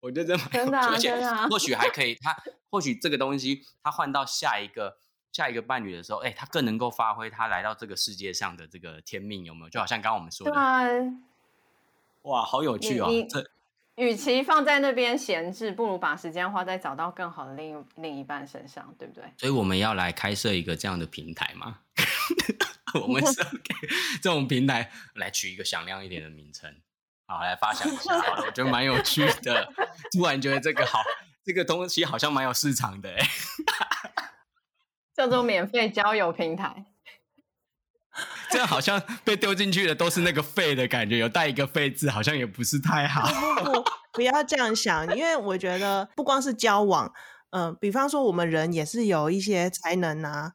[0.00, 1.48] 我觉得这真的、啊，真的、啊。
[1.48, 2.36] 或许还可以， 他
[2.70, 4.98] 或许这个东西，他换到下一个
[5.32, 9.70] 下一个伴侣的时候，哎、欸，他更能够发挥他来到这个世界上的这个天命，有没有？
[9.70, 10.84] 就好像刚刚我们说的，啊、
[12.22, 13.50] 哇，好有趣哦，这。
[13.96, 19.24] 与其放在那边闲置，不如把时间花在找到更好的另另一半身上，对不对？
[19.38, 21.78] 所以我们要来开设一个这样的平台吗？
[23.00, 23.74] 我们是给
[24.20, 26.76] 这种平台来取一个响亮一点的名称，
[27.26, 28.14] 好，来发想一下，
[28.46, 29.68] 我觉得蛮有趣的。
[30.12, 31.00] 突然觉得这个好，
[31.44, 33.28] 这个东西好像蛮有市场的，哎，
[35.14, 36.86] 叫做免费交友平台。
[38.48, 43.28] 这样好像被丢进去的都是那个废的感觉，有带一个废字，好像也不是太好。
[43.62, 43.84] 不，不，
[44.14, 47.12] 不要这样想，因为我觉得不光是交往，
[47.50, 50.52] 嗯、呃，比方说我们人也是有一些才能啊，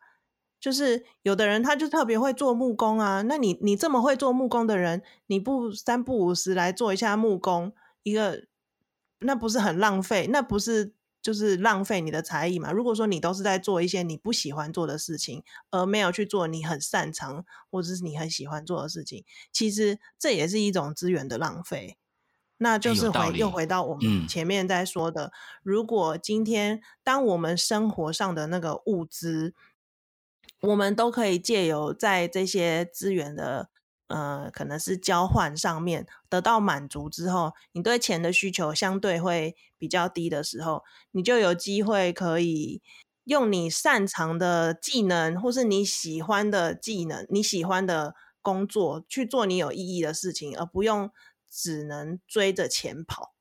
[0.62, 8.46] 就是有的人他就特别会做木工啊，那你你这么会做木工的人，你不三不五时来做一下木工，一个
[9.20, 10.28] 那不是很浪费？
[10.32, 10.94] 那不是。
[11.24, 12.72] 就是浪费你的才艺嘛。
[12.72, 21.96] 如果说你都是在做一些你不喜欢做的事情，而没有去做你很擅长或者是你很喜欢做的事情，其实这也是一种资源的浪费。
[22.58, 29.54] 那就是回又回到我们前面在说的，嗯，如果今天当我们生活上的那个物资，
[30.62, 33.70] 我们都可以借由在这些资源的。
[34.08, 42.82] 呃，可能是交换上面得到满足之后，你对钱的需求相对会比较低的时候，你就有机会可以
[43.24, 51.10] 用你擅长的技能，或是你喜欢的技能，你喜欢的工作去做你有意义的事情，而不用
[51.50, 53.34] 只能追着钱跑。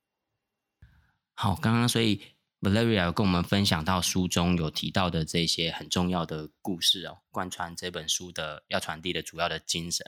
[1.34, 2.22] 好，刚刚所以
[2.60, 10.06] Valeria 跟我们分享到书中有提到的这些很重要的故事哦，贯穿这本书的要传递的主要的精神。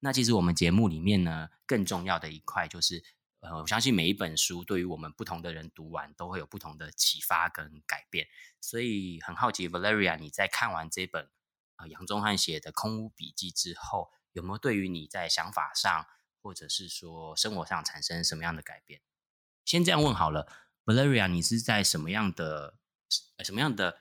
[0.00, 3.04] 那其实我们节目里面呢，更重要的一块就是，
[3.38, 8.26] 呃，我相信每一本书对于我们不同的人读完，都会有不同的启发跟改变。
[8.60, 11.30] 所以很好奇，Valeria，你在看完这本
[11.76, 16.06] 呃杨宗翰写的《空屋笔记》之后，有没有对于你在想法上，
[16.42, 19.00] 或者是说生活上产生什么样的改变？
[19.64, 20.46] 先这样问好了
[20.84, 22.74] ，Valeria，你是在什么样的
[23.42, 23.96] 什么样的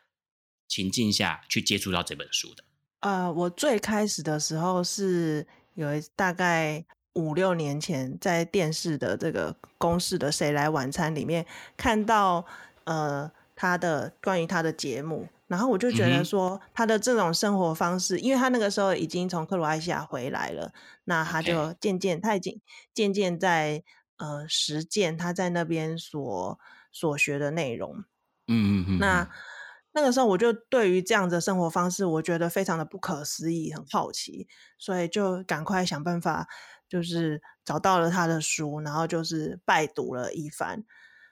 [0.67, 2.63] 情境下去接触到这本书的？
[2.99, 5.47] 呃，我最开始的时候是。
[5.75, 11.43] 有大概五六年前，在电视的这个公式的《谁来晚餐》里面
[11.75, 12.45] 看到，
[12.83, 20.71] 呃，他的关于他的节目，然后我就觉得说，他的这种生活方式，嗯、因为他那个时候已经从克罗埃西亚回来了，
[21.05, 22.61] 那他就渐渐，他已经
[22.93, 23.83] 渐渐在
[24.17, 26.59] 呃实践他在那边所
[26.93, 28.05] 所学的内容，
[28.47, 29.29] 嗯嗯嗯，那。
[29.95, 34.47] 那个时候我就对于这样的生活方式，我觉得非常的不可思议，很好奇，
[34.79, 36.47] 所以就赶快想办法，
[36.89, 40.83] 就是找到了他的书，然后就是拜读了一番。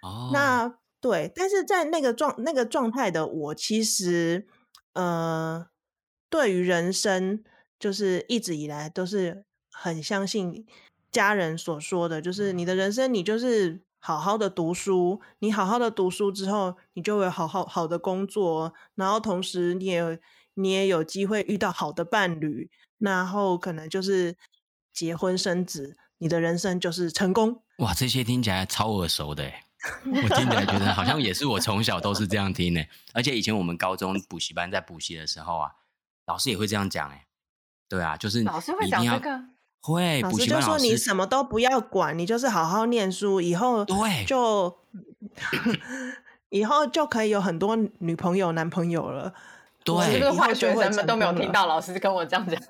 [0.03, 4.45] 哦，那对，但是在那个状那个状态的我，其实
[4.93, 5.65] 呃，
[6.29, 7.43] 对于人生，
[7.79, 10.67] 就是一直以来都是很相信
[11.11, 13.81] 家人所说的，就是你的人生，你就是。
[14.03, 20.19] 好好的读书，你好好的读书之后，你就会好好好的工作，然后同时你也
[20.55, 24.35] 你也有机会遇到好的伴侣，然后可能就是
[24.91, 27.61] 结婚生子，你的人生就是成功。
[27.77, 29.43] 哇，这些听起来超耳熟的，
[30.03, 32.83] 我听起来觉得好像也是我从小都是这样听的，
[33.13, 35.71] 而且以前我们高中补习班在补习的时候啊，
[36.25, 37.27] 老师也会这样讲，哎，
[37.87, 39.45] 对啊，就是老师会讲这个。
[39.81, 44.77] 会，老补习班老师就说你什么都不要管，你就是好好念书，以后对就
[46.49, 49.33] 以后就可以有很多女朋友、男朋友了。
[49.83, 52.61] 对不是坏学生们都没有听到老师跟我这样讲？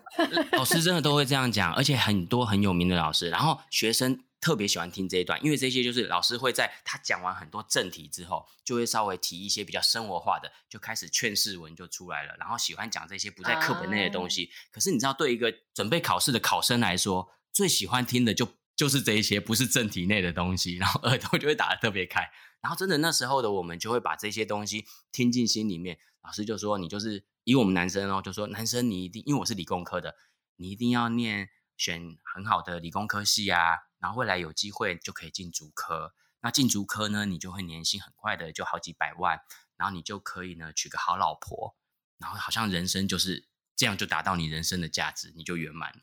[0.54, 14.50] 老师真的都会这样讲，而且很多很有名的老师，然后学生特别喜欢听这一段，因为这些就是老师会在他讲完很多正题之后，就会稍微提一些比较生活化的，就开始劝世文就出来了，然后喜欢讲这些不在课本内的东西。
[14.72, 22.30] 可是你知道，对一个准备考试的考生来说，最喜欢听的就就是这一些不是正题内的东西，然后耳朵就会打得特别开。
[22.62, 26.00] 然后真的那时候的我们就会把这些东西听进心里面。
[26.24, 30.16] 老师就说：“你就是以我们男生哦，就说男生你一定，因为我是理工科的，
[30.58, 36.14] 你一定要念选很好的理工科系啊，然后未来有机会就可以进足科。
[36.42, 39.40] 那进足科呢，你就会年薪很快的就好几百万，
[39.78, 41.78] 然后你就可以呢娶个好老婆，
[42.18, 46.02] 然后好像人生就是这样就达到你人生的价值，你就圆满了。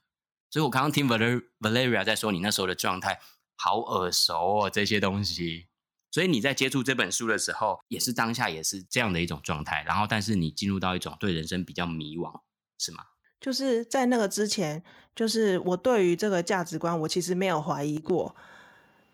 [0.49, 3.21] 所以我刚刚听 Valer Valeria 在说你那时候的状态
[3.57, 5.67] 好耳熟哦，这些东西。”
[6.11, 12.41] 所以你在接触这本书的时候，也是当下也是这样的一种状态，然后但是你进入到一种对人生比较迷惘，
[12.79, 13.05] 是吗？
[13.41, 14.83] 就是在那个之前，
[15.15, 18.35] 就是我对于这个价值观，我其实没有怀疑过，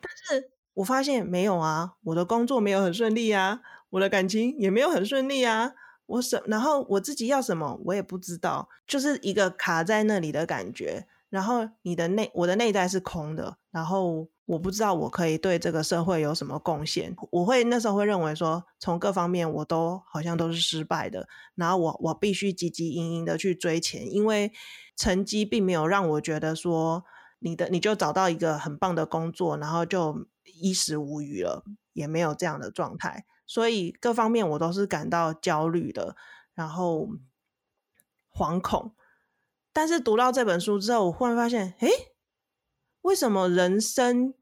[0.01, 3.61] 但是我发现没有啊，我的工作没有很顺利啊，
[3.91, 5.72] 我的感情也没有很顺利啊，
[6.07, 14.29] 我什然后我自己要什么我也不知道，就是一个卡在那里的感觉，然后你的内我的内在是空的，然后。
[14.47, 24.53] 我不知道我可以对这个社会有什么贡献，我会那时候会认为说，从各方面我都好像都是失败的，然后我我必须汲汲营营的去追钱，因为
[24.97, 27.05] 成绩并没有让我觉得说
[27.38, 30.26] 你的你就找到一个很棒的工作，然后就
[30.61, 31.64] 衣食无虞了，
[31.95, 36.16] 也没有这样的状态，所以各方面我都是感到焦虑的，
[36.55, 37.09] 然后
[38.30, 38.95] 惶恐。
[39.72, 41.88] 但是读到这本书之后，我忽然发现，诶
[43.05, 44.33] 为什么人生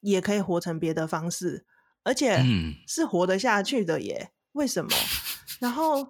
[0.00, 1.64] 也可以活成别的方式，
[2.02, 2.42] 而且
[2.86, 4.30] 是活得下去的耶？
[4.30, 4.90] 嗯、为什么？
[5.60, 6.04] 然后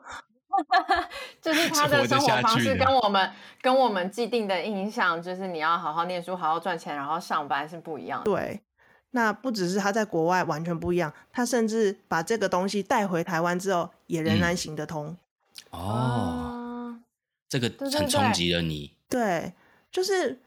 [1.43, 8.25] 就是他的生活方式跟我们跟我们既定的印象，就是你要好好念书、好好赚钱，然后上班是不一样的。
[8.25, 8.63] 对，
[9.11, 15.17] 那不只是他在国外完全不一样，他甚至把这个东西带回台湾之后，也仍然行得通。
[15.71, 17.01] 嗯、哦，
[17.47, 18.97] 这个很冲击了你。
[19.09, 19.53] 对，对，对，
[19.91, 20.41] 就是。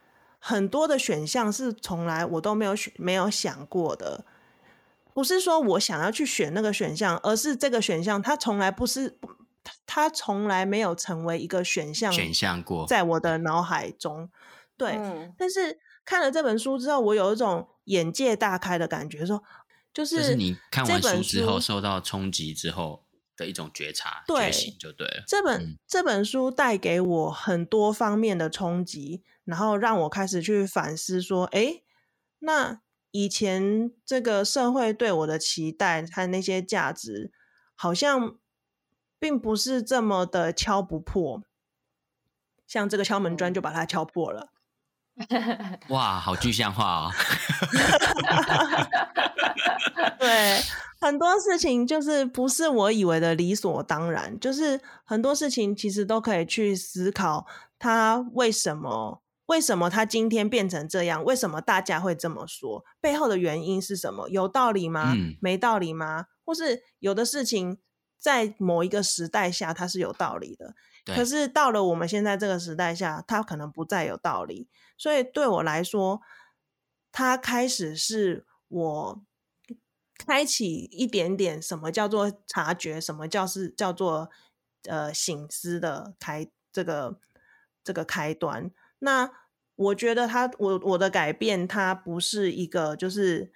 [0.44, 4.26] 很多的选项是从来我都没有选、没有想过的，
[5.14, 9.20] 不是说我想要去选那个选项，而是这个选项它从来不是，
[9.86, 14.32] 它从来没有成为一个选项选项过，在我的脑海中。
[14.76, 19.44] 对，嗯、但是看了这本书之后，我有一种眼界大开的感觉，说
[19.94, 23.06] 就是，就是你看完书之后受到冲击之后
[23.38, 25.24] 的一种觉察、对觉醒，就对了。
[25.28, 29.22] 这本、嗯、这本书带给我很多方面的冲击。
[29.52, 31.82] 然后让我开始去反思，说：“哎，
[32.40, 32.80] 那
[33.12, 37.34] 以前这个社会对我的期待和那些价值，
[37.76, 38.38] 好像
[39.20, 41.44] 并不是这么的敲不破。
[42.66, 44.54] 像这个敲门砖就把它敲破了。
[45.92, 47.12] ”哇，好具象化哦！
[50.18, 50.62] 对，
[51.02, 57.46] 很多事情就是不是我以为的理所当然，就是很多事情其实都可以去思考，
[57.78, 59.22] 它为什么。
[59.52, 61.22] 为什么他今天变成这样？
[61.26, 62.86] 为什么大家会这么说？
[63.02, 64.30] 背后的原因是什么？
[64.30, 65.14] 有道理吗？
[65.14, 66.28] 嗯、没道理吗？
[66.46, 67.78] 或是有的事情
[68.18, 70.74] 在某一个时代下它是有道理的，
[71.06, 74.70] 可是到了我们现在这个时代下，它可能不再有道理。
[74.98, 76.22] 所以对我来说，
[77.12, 79.22] 它开始是我
[80.18, 84.30] 开启一点点什么叫做察觉，什么叫是叫做
[84.88, 87.20] 呃醒思的开这个
[87.84, 88.72] 这个开端。
[89.00, 89.41] 那
[89.82, 93.52] 我觉得他，我我的改变，它不是一个就是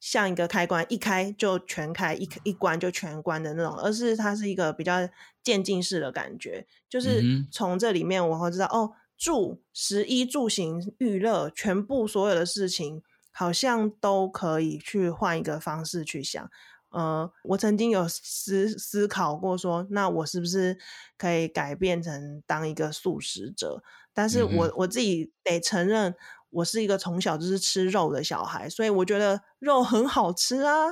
[0.00, 5.08] 像一个开关，一开就全开，一一关就全关的那种，而是它是一个比较
[5.42, 6.66] 渐进式的感觉。
[6.88, 16.50] 就是从这里面我会知道，哦，住、食衣住行、娱乐，全部所有的事情，好像都可以去换一个方式去想。
[16.90, 20.78] 呃，我曾经有思思考过说，那我是不是
[21.18, 23.82] 可以改变成当一个素食者？
[24.16, 26.14] 但是我我自己得承认，
[26.48, 30.86] 我是一个从小就是吃肉的小孩，所以我觉得肉很好吃啊。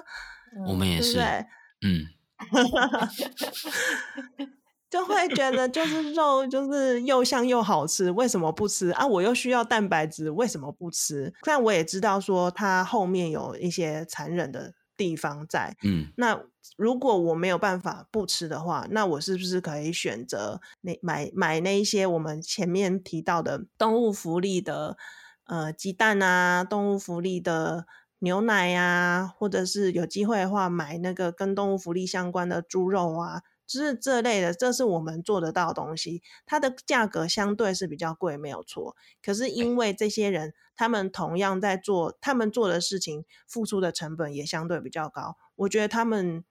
[0.69, 1.47] 我们也是，对
[1.81, 2.05] 嗯，
[4.91, 9.07] 就会觉得就是肉就是又香又好吃，为什么不吃啊？
[9.07, 11.33] 我又需要蛋白质，为什么不吃？
[11.43, 15.77] 但我也知道说它后面有一些残忍的地方在。
[15.83, 16.41] 嗯，那
[16.77, 24.97] 如果我没有办法不吃的话，那我是不是可以选择那买买那一些我们前面提到的动物福利的
[25.45, 27.87] 呃鸡蛋啊，动物福利的
[28.21, 33.43] 牛奶呀、啊，或者是有机会的话买那个跟动物福利相关的猪肉啊。
[33.67, 38.95] 就是这类的，这是我们做得到的东西，它的价格相对是比较贵，没有错。
[39.23, 45.37] 可是因为这些人，他们同样在做他们做的事情，付出的成本也相对比较高。
[45.57, 46.45] 我觉得他们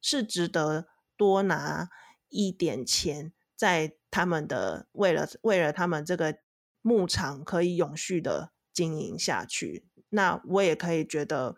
[0.00, 0.86] 是值得
[1.16, 1.88] 多拿
[2.28, 6.38] 一点钱，在他们的为了为了他们这个
[6.82, 9.86] 牧场可以永续的经营下去。
[10.10, 11.56] 那我也可以觉得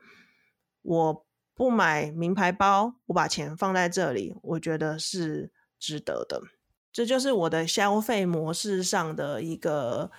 [0.83, 1.27] 我。
[1.61, 6.41] 不买名牌包，我把钱放在这里，我觉得是值得的。
[6.91, 10.11] 这就是我的消费模式上的一个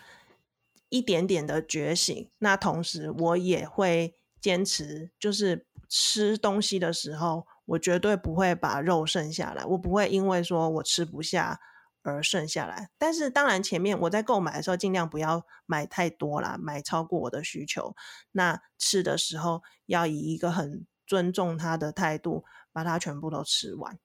[0.89, 2.30] 一点点的觉醒。
[2.38, 11.60] 那同时，我也会坚持，就是吃东西的时候，我绝对不会把肉剩下来，我不会因为说我吃不下
[12.04, 12.92] 而剩下来。
[13.00, 17.96] 但是，当然前面我在购买的时候，尽量不要买太多啦，买超过我的需求。
[18.34, 23.99] 那吃的时候要以一个很尊重他的态度，把它全部都吃完。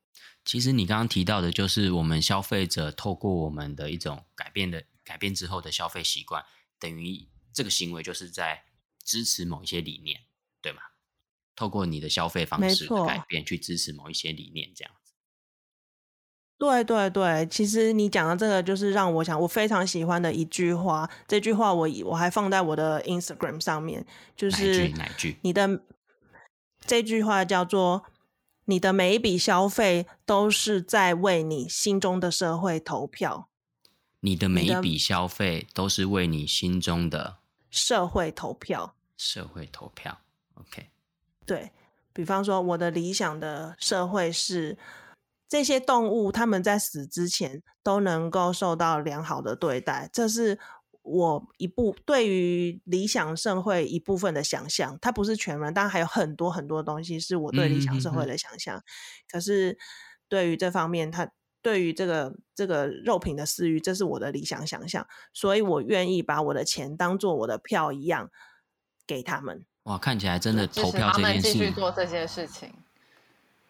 [0.45, 6.45] 其实你刚刚提到的，就是我们消费者透过我们的一种改变的改变之后的消费习惯，
[6.81, 8.65] 等于这个行为就是在
[9.05, 10.23] 支持某一些理念，
[10.61, 10.81] 对吗？
[11.55, 15.13] 透过你的消费方式的改变，去支持某一些理念，这样子。
[16.59, 21.09] 对对对，其实你讲的这个，就是让我想，我非常喜欢的一句话。
[21.29, 24.05] 这句话我我还放在我的 Instagram 上面，
[24.37, 25.37] 就是哪句？
[25.43, 25.81] 你的。
[26.87, 28.05] 这句话叫做
[28.67, 33.49] ：“你的每一笔消费都是在为你心中的社会投票。”
[34.21, 37.39] 你的每一笔消费都是为你心中的
[37.71, 38.95] 社会投票。
[39.17, 40.19] 社会投票
[40.55, 40.91] ，OK。
[41.45, 41.73] 对，
[42.13, 44.79] 比方说，我的理想的社会是
[45.49, 50.09] 这些动物，他们在死之前都能够受到良好的对待。
[50.13, 50.59] 这是。
[51.07, 58.77] 我一部对于理想社会一部分的想象，它不是全文，当然还有很多很多东西是我对理想社会的想象。
[58.77, 58.83] 嗯、
[59.31, 59.79] 可是
[60.29, 61.31] 对于这方面，它
[61.63, 68.31] 对于这个这个肉品的私欲，这是我的理想想象，所以我愿意把我的钱当做我的票一样
[69.07, 69.65] 给他们。
[69.85, 72.73] 哇，看起来真的投票这件事，继续做这些事情，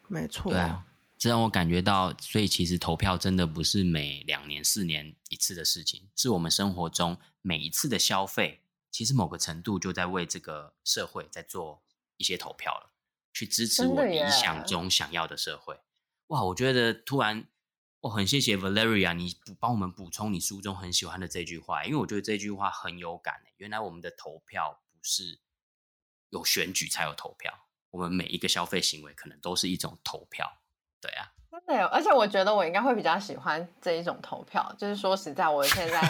[0.08, 0.50] 没错。
[0.50, 0.84] 对啊。
[1.18, 8.60] 这让我感觉到，所以其实投票真的不是每两年、四年一次的事情，是我们生活中每一次的消费，
[8.90, 11.82] 其实某个程度就在为这个社会在做
[12.18, 12.92] 一些投票了，
[13.32, 15.80] 去支持我理想中想要的社会。
[16.26, 17.48] 哇，我觉得突然，
[18.00, 23.42] 我很谢谢 Valeria，你帮我们补充你书中很喜欢的这句话，因为我觉得这句话很有感。
[23.56, 25.40] 原来我们的投票不是
[26.28, 30.60] 有选举才有投票，我们每一个消费行为可能都是一种投票。
[31.00, 34.74] 对啊，真的，而且我觉得我应该会比较喜欢这一种投票。
[34.78, 36.00] 就是说实在，我现在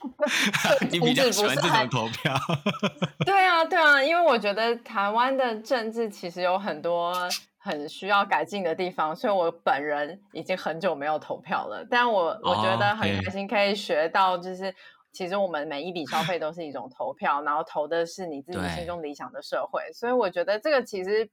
[0.90, 2.34] 你比较喜欢这种投票？
[3.24, 7.14] 对啊，对啊，因为我觉得台湾的政治其实有很多
[7.58, 11.84] 很需要改进的地方，所以我本人已经很久没有投票了。
[11.90, 14.74] 但我我觉得很开心，可以学到，就是
[15.12, 19.92] 其实我们每一笔消费都是一种投票，然后投的是你自己心中理想的社会。
[19.92, 21.28] 所以我觉得这个其实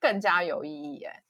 [0.00, 1.22] 更加有意义，哎。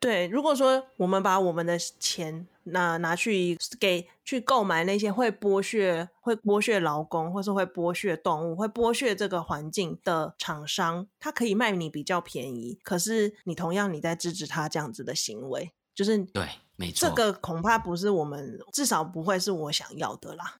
[0.00, 20.56] 对，如果说我们把我们的钱拿拿去给去购买那些会剥削、会剥削劳工，或是会剥削动物、会剥削这个环境的厂商，他可以卖你比较便宜，可是你同样你在支持他这样子的行为，就是对，没错，这个恐怕不是我们，至少不会是我想要的啦。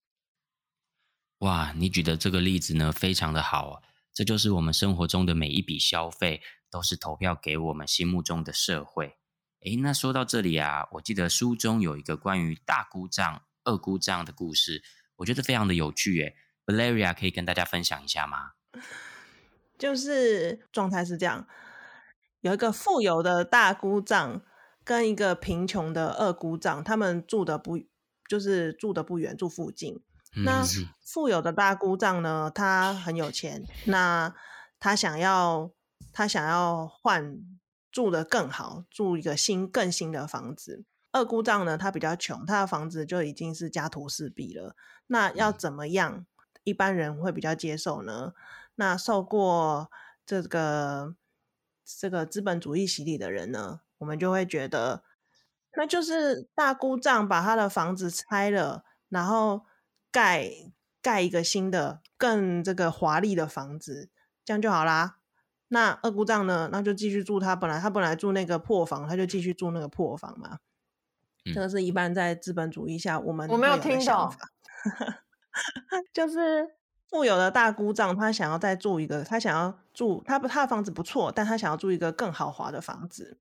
[1.38, 3.82] 哇，你举的这个例子呢，非常的好啊，
[4.12, 9.16] 这就是我们生活中的每一笔消费，都是投票给我们心目中的社会。
[9.62, 14.82] 诶，那说到这里啊，我记得书中有一个关于大姑丈、二姑丈的故事，
[15.16, 16.18] 我觉得非常的有趣。
[16.22, 16.34] 诶
[16.64, 18.52] ，Valeria 可以跟大家分享一下吗？
[19.78, 21.46] 就是状态是这样，
[22.40, 24.40] 有一个富有的大姑丈
[24.82, 27.78] 跟一个贫穷的二姑丈，他们住的不
[28.26, 30.02] 就是住的不远，住附近。
[30.36, 30.64] 嗯、那
[31.04, 34.34] 富有的大姑丈呢，他很有钱，那
[34.78, 35.70] 他想要
[36.14, 37.38] 他想要换。
[37.90, 40.84] 住得更好，住一个新更新的房子。
[41.12, 44.76] 二姑丈呢，他比较穷，他的房子就已经是家徒四壁了。
[45.08, 46.24] 那要怎么样，
[46.62, 48.32] 一般人会比较接受呢？
[48.76, 49.90] 那受过
[50.24, 51.16] 这个
[51.84, 55.02] 这个资本主义洗礼的人呢，我们就会觉得，
[55.76, 59.66] 那就是大姑丈把他的房子拆了，然后
[60.12, 60.48] 盖
[61.02, 64.08] 盖一个新的、更这个华丽的房子，
[64.44, 65.16] 这样就好啦。
[65.72, 66.68] 那二姑丈呢？
[66.72, 70.58] 那就继续住他本来他本来住那个破房，他就继续住那个破房嘛。
[71.44, 74.34] 嗯、这个是一般在资本主义下我们我没有听懂，
[76.12, 76.68] 就是
[77.08, 83.38] 富有的大姑丈他想要再住一个，他想要住他不他的房子不错，但他想要住一个更豪华的房子。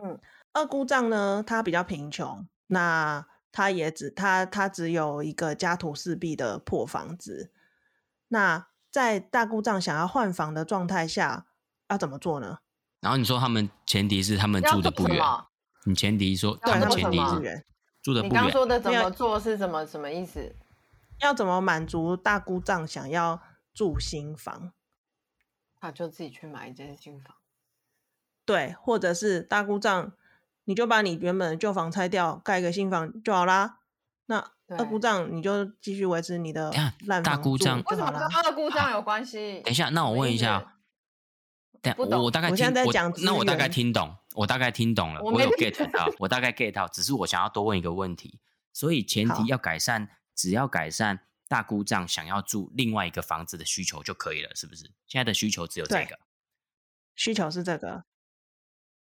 [0.00, 0.16] 嗯，
[0.52, 7.50] 二姑丈呢，他比较贫穷，那他也只他他只有一个家徒四壁的破房子。
[8.28, 11.46] 那在大姑丈想要换房的状态下。
[11.92, 12.58] 要怎么做呢？
[13.00, 15.20] 然后你说他们前提是他们住的不远，
[15.84, 17.64] 你前提说他们前提是
[18.00, 18.34] 住的不远。
[18.34, 20.54] 你刚说的怎么做是什么什么意思？
[21.20, 23.40] 要怎么满足大姑丈想要
[23.74, 24.72] 住新房？
[25.80, 27.36] 他就自己去买一间新房。
[28.44, 30.12] 对，或者是大姑丈，
[30.64, 33.78] 你就把你原本的旧房拆掉，盖一个新房就好啦。
[34.26, 36.72] 那二姑丈你就继续维持你的
[37.06, 37.22] 烂房。
[37.22, 39.60] 大姑丈为什么跟二姑丈有关系？
[39.64, 40.71] 等一下，那我问一下。
[41.96, 48.38] 我我大概听我，我那我大概听懂，我大概听懂了，我，我有 get 到，我大概 get 到，只是我想要多问一个问题，
[48.72, 54.84] 所以前提要改善，只要改善大姑丈想要住另外一个房子的需求就可以了，是不是？
[55.08, 56.18] 现在的需求只有这个，
[57.16, 58.04] 需求是这个。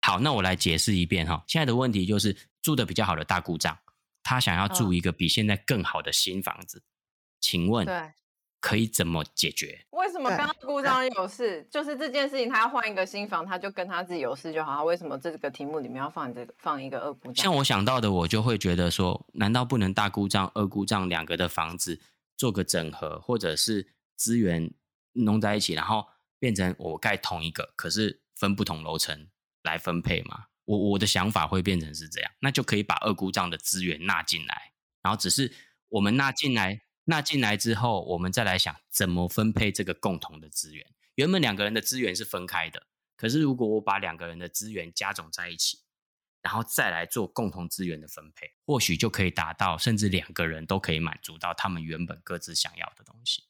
[0.01, 3.75] 好，那我来解释一遍哈，现在的问题就是住的比较好的大姑丈，
[4.21, 6.83] 他想要住一个比现在更好的新房子，
[7.39, 7.87] 请问？
[8.67, 8.69] 对。
[8.69, 9.85] 可以怎么解决？
[9.91, 11.65] 为什么刚刚故障有事？
[11.71, 14.75] 就是这件事情，他要换一个新房，他就跟他自己有事就好。
[14.75, 17.43] 他为什么这个题目里面要放这个放一个二故障？
[17.45, 21.97] 像我想到的，我就会觉得说，难道不能大故障、二故障两个的房子
[22.35, 23.87] 做个整合，或者是
[24.17, 24.69] 资源
[25.13, 26.05] 弄在一起，然后
[26.37, 29.29] 变成我盖同一个，可是分不同楼层
[29.63, 30.47] 来分配吗？
[30.65, 35.53] 我我的想法会变成是这样，那就可以把二故障的资源纳进来，然后只是
[35.87, 36.81] 我们纳进来。
[37.09, 40.85] 那进来之后，我们再来想怎么分配这个共同的资源。
[41.15, 42.83] 原本两个人的资源是分开的，
[43.15, 45.79] 可是如果我把两个人的资源加总在一起，
[46.41, 53.45] 然后再来做共同资源的分配，或许就可以达到，甚至两个人都可以满足到他们原本各自想要的东西。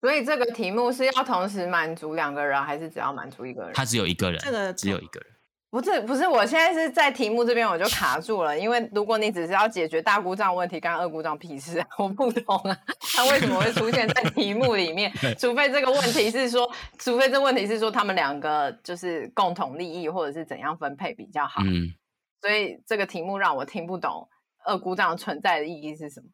[0.00, 3.72] 所以这个题目是要同时满足两个人，还是只要满足一个人？
[3.74, 5.30] 他只有一个人，这个只有一个人。
[5.70, 12.76] 不是不是，我现在是在题目这边我就卡住了，因为如果你只是要解决大故障问题，干二故障屁事啊， 我不懂啊，
[13.14, 15.12] 他为什么会出现在题目里面？
[15.38, 16.68] 除非这个问题是说，
[16.98, 21.62] 除非这问题是说他们两个就是共同利益，或者是怎样分配比较好。
[21.64, 21.94] 嗯，
[22.40, 24.28] 所以这个题目让我听不懂
[24.64, 26.26] 二故障存在的意义是什么？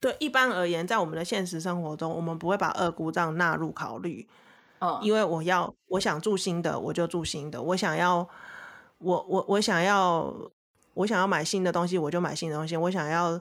[0.00, 4.26] 对，一般而言，在我们的现实生活中，我们不会把二故障纳入考虑。
[5.02, 7.62] 因为我要，我想住新的，我就住新的。
[7.62, 8.28] 我想要，
[8.98, 10.34] 我我我想要，
[10.94, 12.76] 我想要买新的东西，我就买新的东西。
[12.76, 13.40] 我想要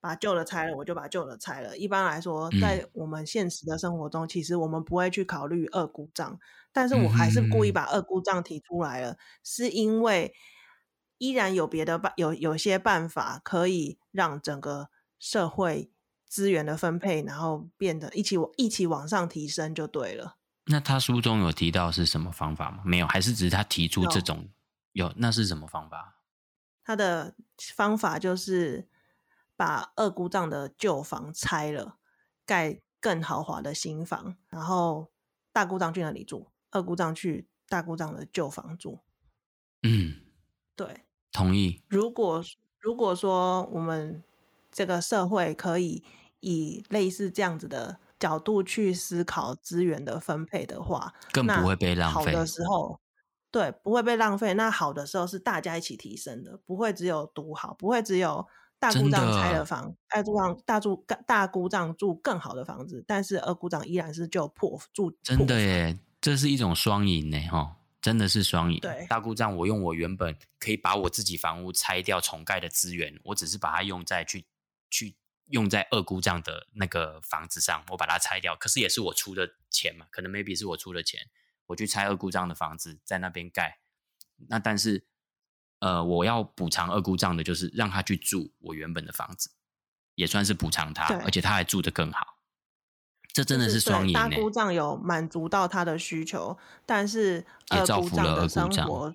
[0.00, 1.76] 把旧的拆了，我就把旧的拆了。
[1.76, 6.38] 一般来说，在我们现实的生活中，嗯、其实我们不会去考虑二姑丈，
[6.72, 10.32] 但是我还是故意把二姑丈提出来了，嗯、是因为
[11.18, 14.88] 依然有别的办，有有些办法可以让整个
[15.18, 15.90] 社会
[16.26, 20.39] 资源的分配，然后变得一起一起往上提升，就对了。
[20.70, 22.80] 那他书中有提到是什么方法吗？
[22.84, 24.48] 没有，还是只是他提出这种
[24.92, 25.08] 有？
[25.08, 26.22] 有，那是什么方法？
[26.84, 27.34] 他的
[27.74, 28.88] 方法就是
[29.56, 31.96] 把二姑丈的旧房拆了，
[32.46, 35.10] 盖更豪华的新房，然后
[35.52, 39.00] 大姑丈去那里住，二姑丈去大姑丈的旧房住。
[39.82, 40.20] 嗯，
[40.76, 41.82] 对，同意。
[41.88, 42.44] 如果
[42.78, 44.22] 如果说我们
[44.70, 46.04] 这个社会可以
[46.38, 47.98] 以类似这样子的。
[48.20, 52.32] 角度去思考资源的分配的话，更不会被浪费。
[52.32, 53.00] 好的时候，
[53.50, 54.52] 对，不会被浪费。
[54.54, 58.46] 那好的时候是大家一起提升的，不会只有独好，不会只有
[58.78, 65.10] 大姑丈拆了房，大姑丈大住大姑丈住更好的房子，但是二姑丈依然是就破住。
[65.22, 68.78] 真的耶，这是一种双赢呢，哈，真的是双赢。
[68.80, 74.44] 对，大故障，我用我原本可以把我自己房屋拆掉重盖的资源，我只是把它用在去
[74.90, 75.16] 去。
[75.50, 81.28] 用在二姑丈的那个房子上，我把它拆掉，可是也是我出的钱嘛，可能 maybe 是我出的钱，
[81.66, 83.80] 我去拆二姑丈的房子，在那边盖。
[84.48, 85.06] 那但是，
[85.80, 89.50] 呃，我要补偿二姑丈的，就是让他去住我原本的房子，
[90.14, 92.38] 也算是补偿他，而且他还住得更好。
[93.32, 94.14] 这真的是双赢。
[94.14, 99.14] 大姑丈有满足到他的需求，但是也造福了二姑丈的生活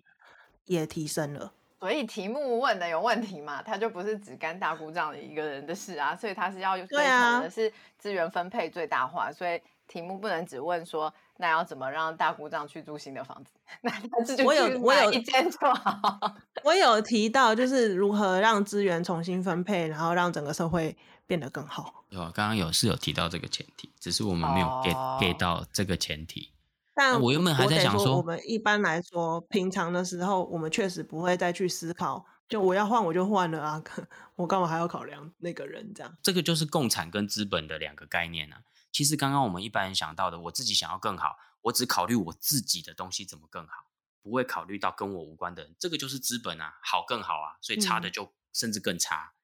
[0.66, 1.55] 也提升了。
[1.80, 3.62] 所以题目问的有问题嘛？
[3.62, 9.28] 他就不是只干大姑丈的一个人的事啊，所以他是要追求的是资源分配最大化。
[9.28, 13.52] 啊、所以题目不能只问说，那要怎么让大姑丈去租新的房子？
[13.82, 16.36] 那他就我有我有一间就好。
[16.64, 20.96] 我有提到就是如何让资源重新分配，然后让整个社会
[21.28, 22.06] 变得更好。
[22.10, 25.22] 有刚刚有是有提到这个前提，只是我们没有 get、oh.
[25.22, 26.52] get 到这个前提。
[26.96, 33.84] 但我原本还在想说，我们一般来说，平常的时候，我们确实不会再去思考，就我要换我就换了啊，
[34.38, 36.18] 我干嘛还要考量那个人这样？
[36.24, 38.62] 这个就是共产跟资本的两个概念啊。
[38.94, 43.92] 其实刚刚我们一般人想到的，我自己想要更好，我只考虑我自己的东西怎么更好，
[44.22, 49.34] 不会考虑到跟我无关的人，这个就是资本啊，好更好啊，所以差的就甚至更差。
[49.34, 49.36] 嗯、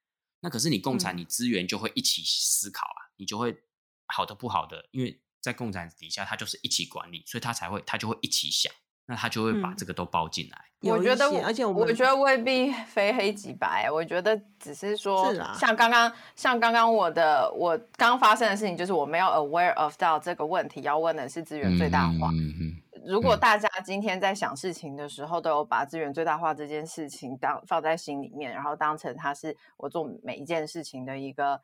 [0.44, 3.62] 那可是你共产，你资源就会一起思考啊，嗯、你就会
[4.08, 5.22] 好的不好的，因为。
[5.42, 8.72] 在共产底下，他就是一起管理，所以他才会，他就会一起想，
[9.06, 10.58] 那他就会把这个都包进来。
[10.82, 22.30] 嗯、我觉得，而且我，我觉得未必非黑即白，我觉得只是说，像刚刚，像刚刚我的，我刚发生的事情，就是我没有 aware of 到这个问题，要问的是资源最大化。
[22.32, 22.82] 嗯嗯。
[23.04, 31.60] 如果大家今天在想事情的时候，都有把资源最大化这件事情当放在心里面，然后当成它是我做每一件事情的一个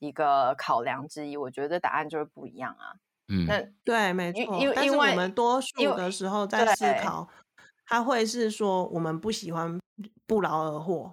[0.00, 2.92] 一个考量之一，我觉得答案就会不一样啊。
[3.32, 4.58] 嗯，那对，没错。
[4.60, 7.26] 因为但是我们多数的时候在思考，
[7.86, 9.80] 他会是说我们不喜欢
[10.26, 11.10] 不劳而获。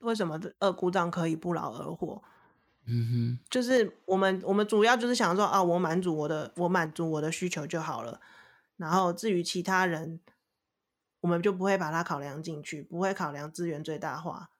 [0.00, 2.20] 为什么二姑丈可以不劳而获？
[2.86, 8.20] 嗯哼，就是我们我们主要就是想说啊，我满足我的，我满足我的需求就好了。
[8.76, 10.18] 然后至于其他人，
[11.20, 14.50] 我们就不会把它考量进去，不会考量资源最大化。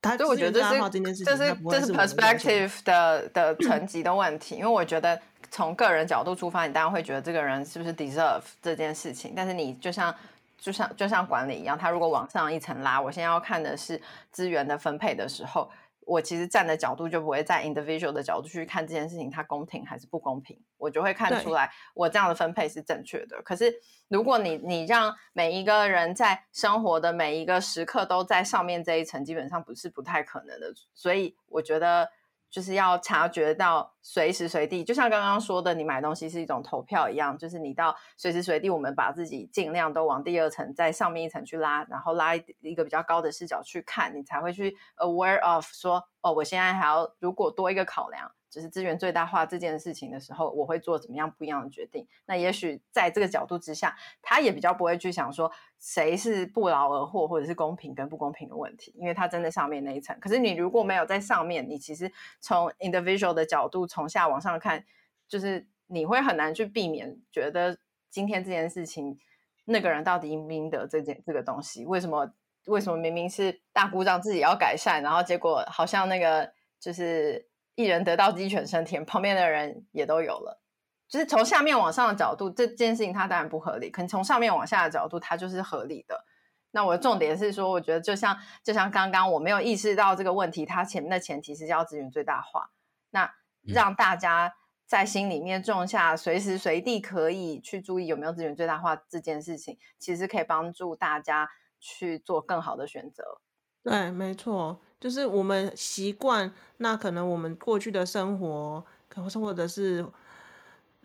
[0.00, 5.20] 他所以我觉得这是这是这是 perspective 的的层级的问题，因为我觉得。
[5.50, 9.32] 从个人角度出发，你当然会觉得这个人是不是 deserve 这件事情。
[9.34, 10.14] 但是你就像
[10.58, 15.70] 就像就像管理一样，他如果往上一层拉，我现在要看的是资源的分配的时候，
[16.00, 23.40] 我其实站的角度就不会在 individual 的角度去看这件事情它公平还是不公平，我就会看出来我这样的分配是正确的。
[23.42, 23.74] 可是
[24.08, 30.72] 如果你你让每一个人在生活的每一个时刻都在上面这一层，基本上不是不太可能的。
[30.94, 32.08] 所以我觉得。
[32.56, 48.32] 就是要察觉到随时随地，就像刚刚说的，你买东西是一种投票一样，就是你到随时随地，我们把自己尽量都往第二层，在上面一层去拉，然后拉一个比较高的视角去看，你才会去 aware of 说，哦，我现在还要如果多一个考量。
[48.56, 52.08] 就是资源最大化这件事情的时候，我会做怎么样不一样的决定？
[52.24, 60.18] 那也许在这个角度之下，他也比较不会去想说谁是不劳而获，或者是公平跟不公平的问题，因为他真的上面那一层。
[60.18, 64.82] 可是你如果没有在上面，你其实从 individual 的角度从下往上看，
[65.28, 67.76] 就是你会很难去避免觉得
[68.08, 69.18] 今天这件事情
[69.66, 71.84] 那个人到底应不应得这件这个东西？
[71.84, 72.32] 为什么？
[72.68, 76.50] 为什么明明是大姑丈自己要改善，然后结果好像那个
[76.80, 77.46] 就是。
[77.76, 80.60] 一人得道鸡犬升天，旁边的人也都有了。
[81.08, 86.24] 就是从下面往上的角度，这件事情它当然不合理；可能从上面往下的角度，它就是合理的。
[86.72, 92.70] 那我的重点是说，我觉得就像就像刚刚我没有意识到这个问题，它前面的前提是要资源最大化。
[93.10, 94.52] 那让大家
[94.84, 101.48] 在心里面种下，随时随地可以去注意有没有资源最大化这件事情，其实可以帮助大家
[101.78, 103.40] 去做更好的选择。
[103.82, 104.80] 对，没错。
[104.98, 110.06] 就是我们习惯，那可能我们过去的生活，可能或者是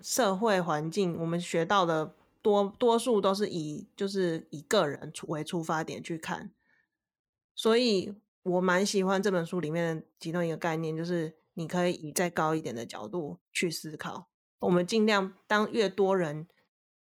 [0.02, 6.52] 社会环境，我们学到的多多数都是以就是以个人为出发点去看，
[7.54, 14.30] 所以我蛮喜欢这本书里面的其中一个概念，就是你可以以再高一点的角度去思考。
[14.60, 16.48] 我们尽量当越多人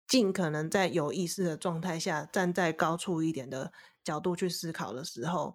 [0.07, 3.73] 尽可能在有意识的状态下，站在高处一点的
[4.03, 5.53] 角度去思考的时候。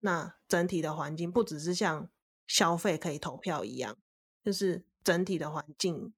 [0.00, 2.08] 那整体的环境不只是像
[2.46, 3.96] 消费可以投票一样，
[4.42, 6.12] 就是整体的环境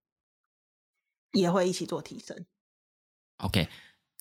[1.32, 2.46] 也会一起做提升。
[3.38, 3.68] OK，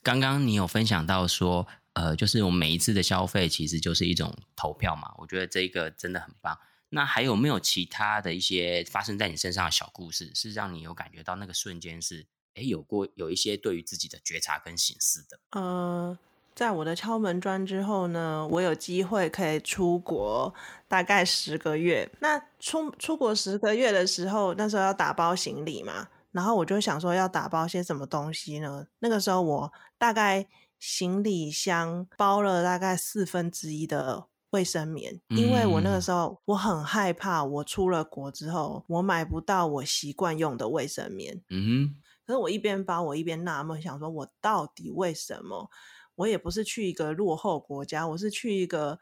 [0.02, 6.58] 刚刚你有分享到说，呃，就是我们每一次的消费其实就是一种投票嘛，我觉得这个真的很棒。
[6.90, 15.40] 那还有没有其他的一些发生在你身上的小故事，是让你有感觉到那个瞬间是，哎，有过有一些对于自己的觉察跟醒思的？
[15.52, 16.18] 呃。
[16.54, 20.54] 在我的敲门砖之后呢，我有机会可以出国，
[20.88, 22.10] 大概十个月。
[22.20, 28.86] 那出出国十个月的时候，那时候要打包行李嘛，然后我就想说要打包些什么东西呢？
[29.00, 30.46] 那个时候我大概
[30.78, 41.42] 行李箱包了大概四分之一的卫生棉，因为我那个时候我很害怕，我出了国之后我买不到我习惯用的卫生棉。
[41.50, 41.96] 嗯哼，
[42.28, 45.70] 可是我一边包我一边纳闷，想说我到底为什么？
[46.16, 49.00] 我也不是去一个落后国家，我是去一个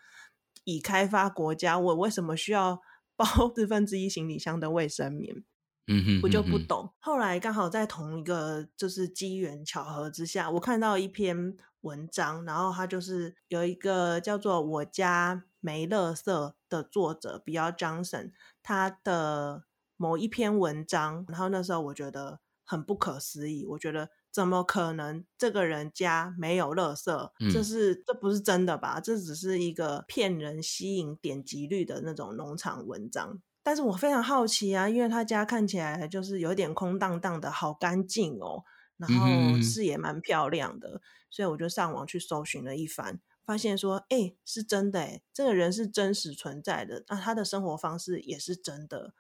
[0.64, 2.82] 已开发国家，我为什么需要
[3.16, 5.44] 包 四分之一行李箱的卫生棉？
[5.88, 6.94] 嗯哼，我就不懂。
[7.00, 16.24] 后来刚好在同一个就是机缘巧合之下，我看到一篇文章，然后他就是有一个叫做《我家没垃圾》
[16.70, 18.32] 的作者比尔·强森，
[18.62, 19.64] 他的
[19.98, 27.32] 某一篇文章，然后那时候我觉得很不可思议，我觉得怎么可能这个人家没有垃圾？
[27.40, 29.00] 嗯、这是这不是真的吧？
[29.00, 33.42] 这只是一个骗人、吸引点击率的那种农场文章。
[33.64, 38.64] 但是我非常好奇啊，因为他家看起来就是有点空荡荡的，好干净哦，
[38.98, 41.02] 然后视野蛮漂亮的，嗯、
[41.32, 49.14] 所以我就上网去搜寻了一番，发现说，哎、欸，是真的，哎，这个人是真实存在的，那他的生活方式也是真的，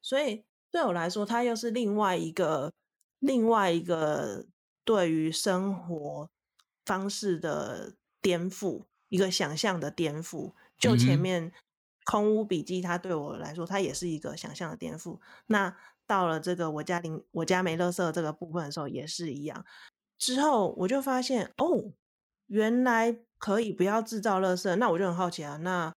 [0.00, 2.72] 所以对我来说，他又是另外一个。
[3.20, 4.46] 另外一个
[4.84, 6.28] 对于生活
[6.84, 10.52] 方式的颠覆，一个想象的颠覆。
[10.78, 11.52] 就前面
[12.04, 15.20] 空屋笔记，它对我来说，它也是一个想象的颠覆。
[15.46, 19.64] 那到了这个我家零我家没垃圾这个部分的时候，也是一样。
[20.18, 21.92] 之后我就发现，哦，
[22.46, 24.74] 原来可以不要制造垃圾。
[24.76, 25.94] 那我就很好奇啊，那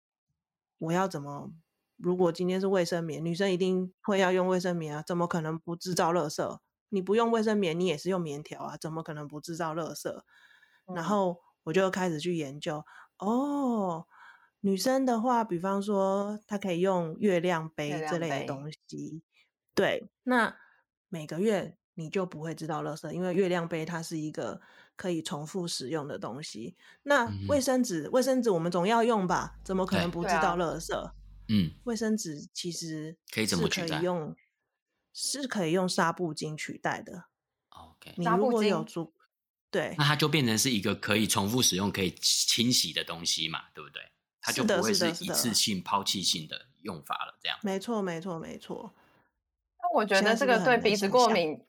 [0.78, 1.52] 我要怎么？
[1.96, 6.58] 如果今天是卫生棉，女生一定会要用卫生棉啊，怎么可能不制造垃圾？
[6.92, 10.10] 你不用卫生棉，你也是用棉条啊，怎么可能不制造垃圾？
[10.86, 12.84] 嗯、然后我就开始去研究，
[13.18, 14.06] 哦，
[14.60, 19.22] 女生的话，比方说她可以用月亮杯这类的东西，
[19.74, 20.54] 对，那
[21.08, 24.60] 每个月你就不会制造垃圾，因为月亮杯它是一个
[24.94, 26.76] 可以重复使用的东西。
[27.04, 29.56] 那卫生纸，卫生纸我们总要用吧？
[29.64, 31.12] 怎么可能不制造垃圾？
[31.48, 34.36] 嗯，卫生纸其实可以怎么取代用？
[35.12, 37.24] 是可以用纱布巾取代的。
[37.70, 39.12] OK，你如果有足，
[39.70, 44.02] 对，那它就变成是一个可以重复使用、可以清洗的东西嘛，对不对？
[44.40, 47.38] 它就不会是一次性抛弃性的用法了。
[47.42, 48.92] 这样，没错，没错，没错。
[49.78, 51.64] 那我觉得这个对鼻子过敏，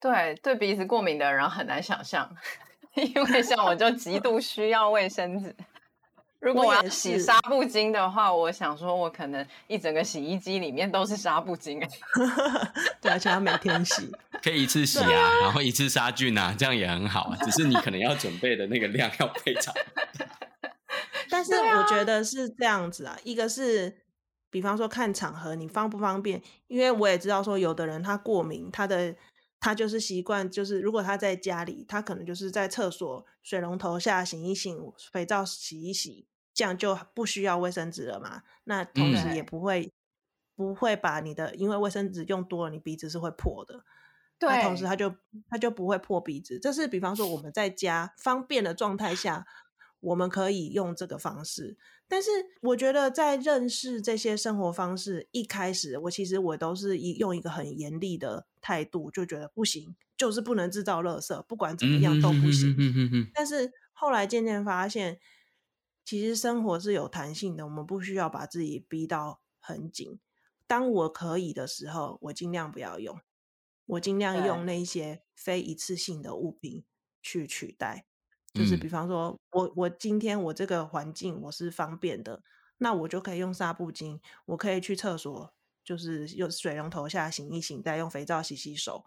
[0.00, 2.34] 对对鼻子过敏的人很难想象，
[2.96, 5.54] 因为像我就极度需要卫生纸。
[6.44, 11.88] 如果我要洗纱布巾的话，我，我想说，我可能一整个洗衣机里面都是纱布巾哎。
[13.00, 14.12] 对，而且要每天洗，
[14.44, 17.38] 可以一次洗啊，啊然后一次杀菌啊，这样也很好啊。
[17.42, 19.72] 只是你可能要准备的那个量要非常。
[21.30, 23.96] 但是我觉得是这样子啊，一个是，
[24.50, 29.16] 比方说看场合你方不方便，因为我也知道说有的人他过敏，他的
[29.58, 34.78] 他就是习惯，就是如果他在家里，他可能就是在厕所水龙头下醒一醒，
[35.10, 36.26] 肥皂洗一洗。
[36.54, 38.42] 这样就不需要卫生纸了嘛？
[38.62, 39.92] 那同时也不会、嗯、
[40.54, 43.84] 不会把你的，因为卫生纸用多了，你鼻子是会破的。
[44.38, 45.12] 对，那同时它就
[45.48, 46.60] 它就不会破鼻子。
[46.60, 49.44] 这是比方说我们在家方便的状态下，
[49.98, 51.76] 我们可以用这个方式。
[52.06, 52.30] 但是
[52.60, 62.76] 我觉得在认识这些生活方式一开始，我其实我都是一用一个很严厉的态度，就觉得不行，就是不能制造垃圾，不管怎么样都不行。
[63.34, 65.18] 但是后来渐渐发现。
[66.04, 70.20] 其实生活是有弹性的，我们不需要把自己逼到很紧。
[70.66, 73.18] 当我可以的时候，我尽量不要用，
[73.86, 76.84] 我尽量用那些非一次性的物品
[77.22, 78.06] 去取代。
[78.52, 82.42] 就是比方说，我我今天我这个环境我是方便的，
[82.78, 85.52] 那我就可以用纱布巾，我可以去厕所，
[85.82, 89.04] 就是用水龙头下洗一洗，再用肥皂洗洗手。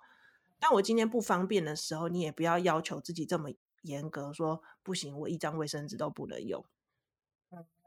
[0.59, 3.49] 但我今天不方便的时候，你也不要要求自己这么
[3.83, 6.65] 严格，说不行，我一张卫生纸都不能用。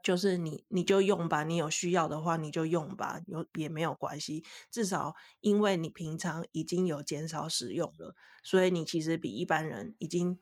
[0.03, 1.43] 就是你，你就用吧。
[1.43, 4.43] 你有需要的话，你就用吧，有也没有关系。
[4.71, 10.39] 至少因为你平常已经有减少使用了，所以你其实比一般人已经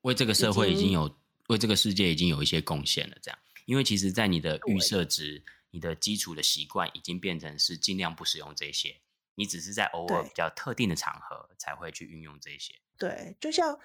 [0.00, 1.16] 为这个社会已经有
[1.48, 3.16] 为这个世界已经有一些贡献了。
[3.22, 9.00] 这样，因为其实，在你的预设值、你的基础的习惯已经变成是尽量不使用这些，
[9.36, 12.74] 你只是在偶尔比较特定的场合才会去运用这些。
[12.98, 13.78] 对，就像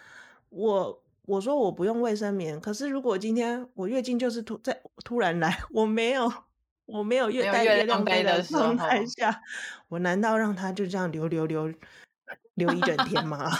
[0.49, 1.03] 我。
[1.28, 6.32] 我说我不用卫生棉，可是如果今天我月经就是突在突然来，我没有
[6.86, 9.41] 我没有月带月亮杯的状态下，
[9.88, 11.72] 我难道让它就这样流流流
[12.55, 13.49] 流一整天吗？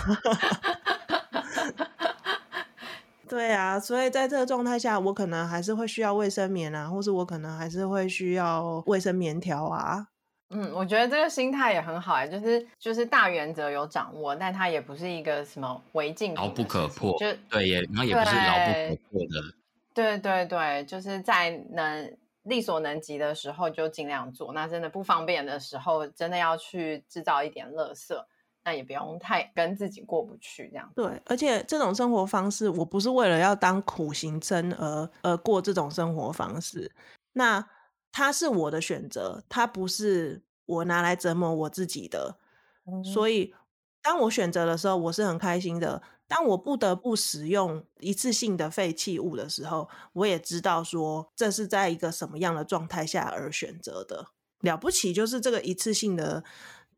[3.30, 10.08] 对啊，所以在这个状态下，我可能还是会需要卫生棉啊，或是我可能还是会需要卫生棉条啊。
[10.54, 19.56] 嗯，我觉得这个心态也很好哎，就是就是大原则有掌握，但它也不是一个什么违禁、牢不可破，就对，也然后也不是牢不可破的。
[19.94, 28.28] 对对对，就是在能力所能及的时候就尽量做，那真的不方便的时候，真的要去制造一点乐色，
[28.66, 30.92] 那也不用太跟自己过不去这样。
[30.94, 36.92] 对，而且这种生活方式，我不是为了要当苦行僧而而过这种生活方式，
[37.32, 37.66] 那。
[38.12, 42.38] 它是我的选择，它不是我拿来折磨我自己的。
[42.86, 43.54] 嗯、所以，
[44.02, 46.02] 当我选择的时候，我是很开心的。
[46.28, 54.30] 当我不得不使用一次性的废弃物的时候，我也知道说这是在一个什么样的状态下而选择的。
[54.62, 56.44] 了不起就是这个一次性的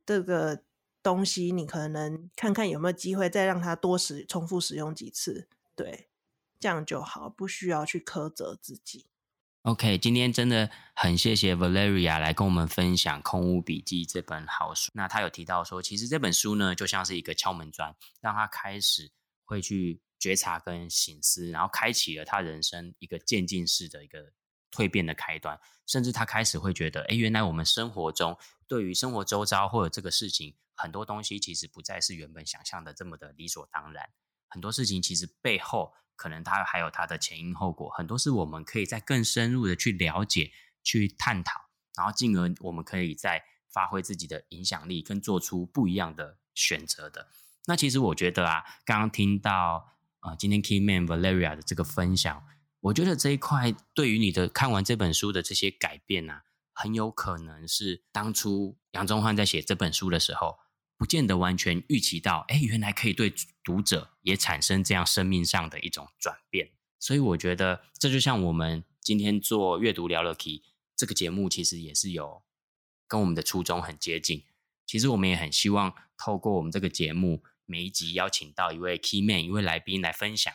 [0.06, 0.62] 这个
[1.02, 6.10] 东西，你可能看看有没有机会再让它多使重复使用几次，对，
[6.60, 9.08] 这样就好，不需要去苛责自己。
[9.64, 14.92] OK，今天真的很谢谢 Valeria 来跟我们分享《空屋笔记》这本好书。
[14.94, 19.10] 那他有提到说，其实这本书呢，就像是一个敲门砖，让他开始
[19.46, 24.34] 会去觉察跟醒思，然后开启了他人生一个渐进式的一个
[24.70, 25.58] 蜕变的开端。
[25.88, 28.38] 甚至他开始会觉得，哎，原来我们生活中
[28.68, 34.10] 对于生活周遭或者这个事情，很多东西其实不再是原本想象的这么的理所当然。
[34.50, 35.94] 很多事情其实背后。
[36.24, 41.60] 可能它还有它的前因后果，很多是我们可以再更深入的去了解、去探讨，
[41.98, 47.28] 然后进而我们可以再发挥自己的影响力，跟做出不一样的选择的。
[47.66, 52.42] 那其实我觉得啊，刚刚听到呃今天 Key Man Valeria 的这个分享，
[52.80, 60.60] 我觉得这一块对于你的看完这本书的这些改变啊，很有可能是当初杨宗翰在写这本书的时候。
[60.98, 63.34] 不见得完全预期到，哎，原来可以对
[63.64, 66.72] 读者也产生这样生命上的一种转变。
[67.00, 70.64] 所以我觉得，这就像我们今天做阅读聊了 key
[70.96, 72.44] 这个节目，其实也是有
[73.08, 74.46] 跟我们的初衷很接近。
[74.86, 80.54] 其实我们也很希望透过我们这个节目，每一集邀请到一位 key man，一位来宾来分享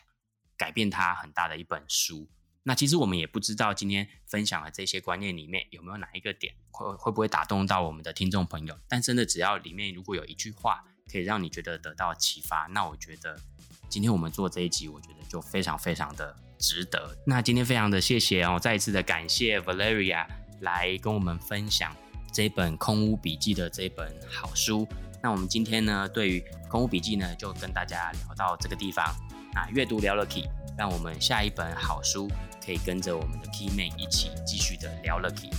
[0.56, 2.30] 改变他很大的一本书。
[2.68, 13.40] 那其实我们也不知道今天分享的这些观念里面有没有哪一个点会会不会打动到我们的听众朋友，但真的只要里面如果有一句话可以让你觉得得到启发，那我觉得
[13.88, 17.16] 今天我们做这一集，我觉得就非常非常的值得。
[17.26, 20.26] 那今天非常的谢谢哦，再一次的感谢 Valeria
[20.60, 21.96] 来跟我们分享
[22.34, 24.86] 这本《空屋笔记》的这本好书。
[25.22, 26.38] 那我们今天呢，对于
[26.68, 29.06] 《空屋笔记》呢，就跟大家聊到这个地方。
[29.54, 30.44] 那阅读聊了 key，
[30.76, 32.28] 让我们下一本好书。
[32.68, 35.50] 可以跟着我们的 Key Man 一起继续的聊 Lucky，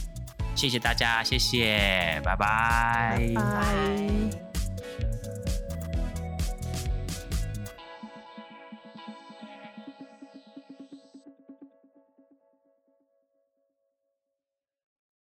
[0.56, 4.49] 谢谢大家，谢谢，拜拜，拜拜。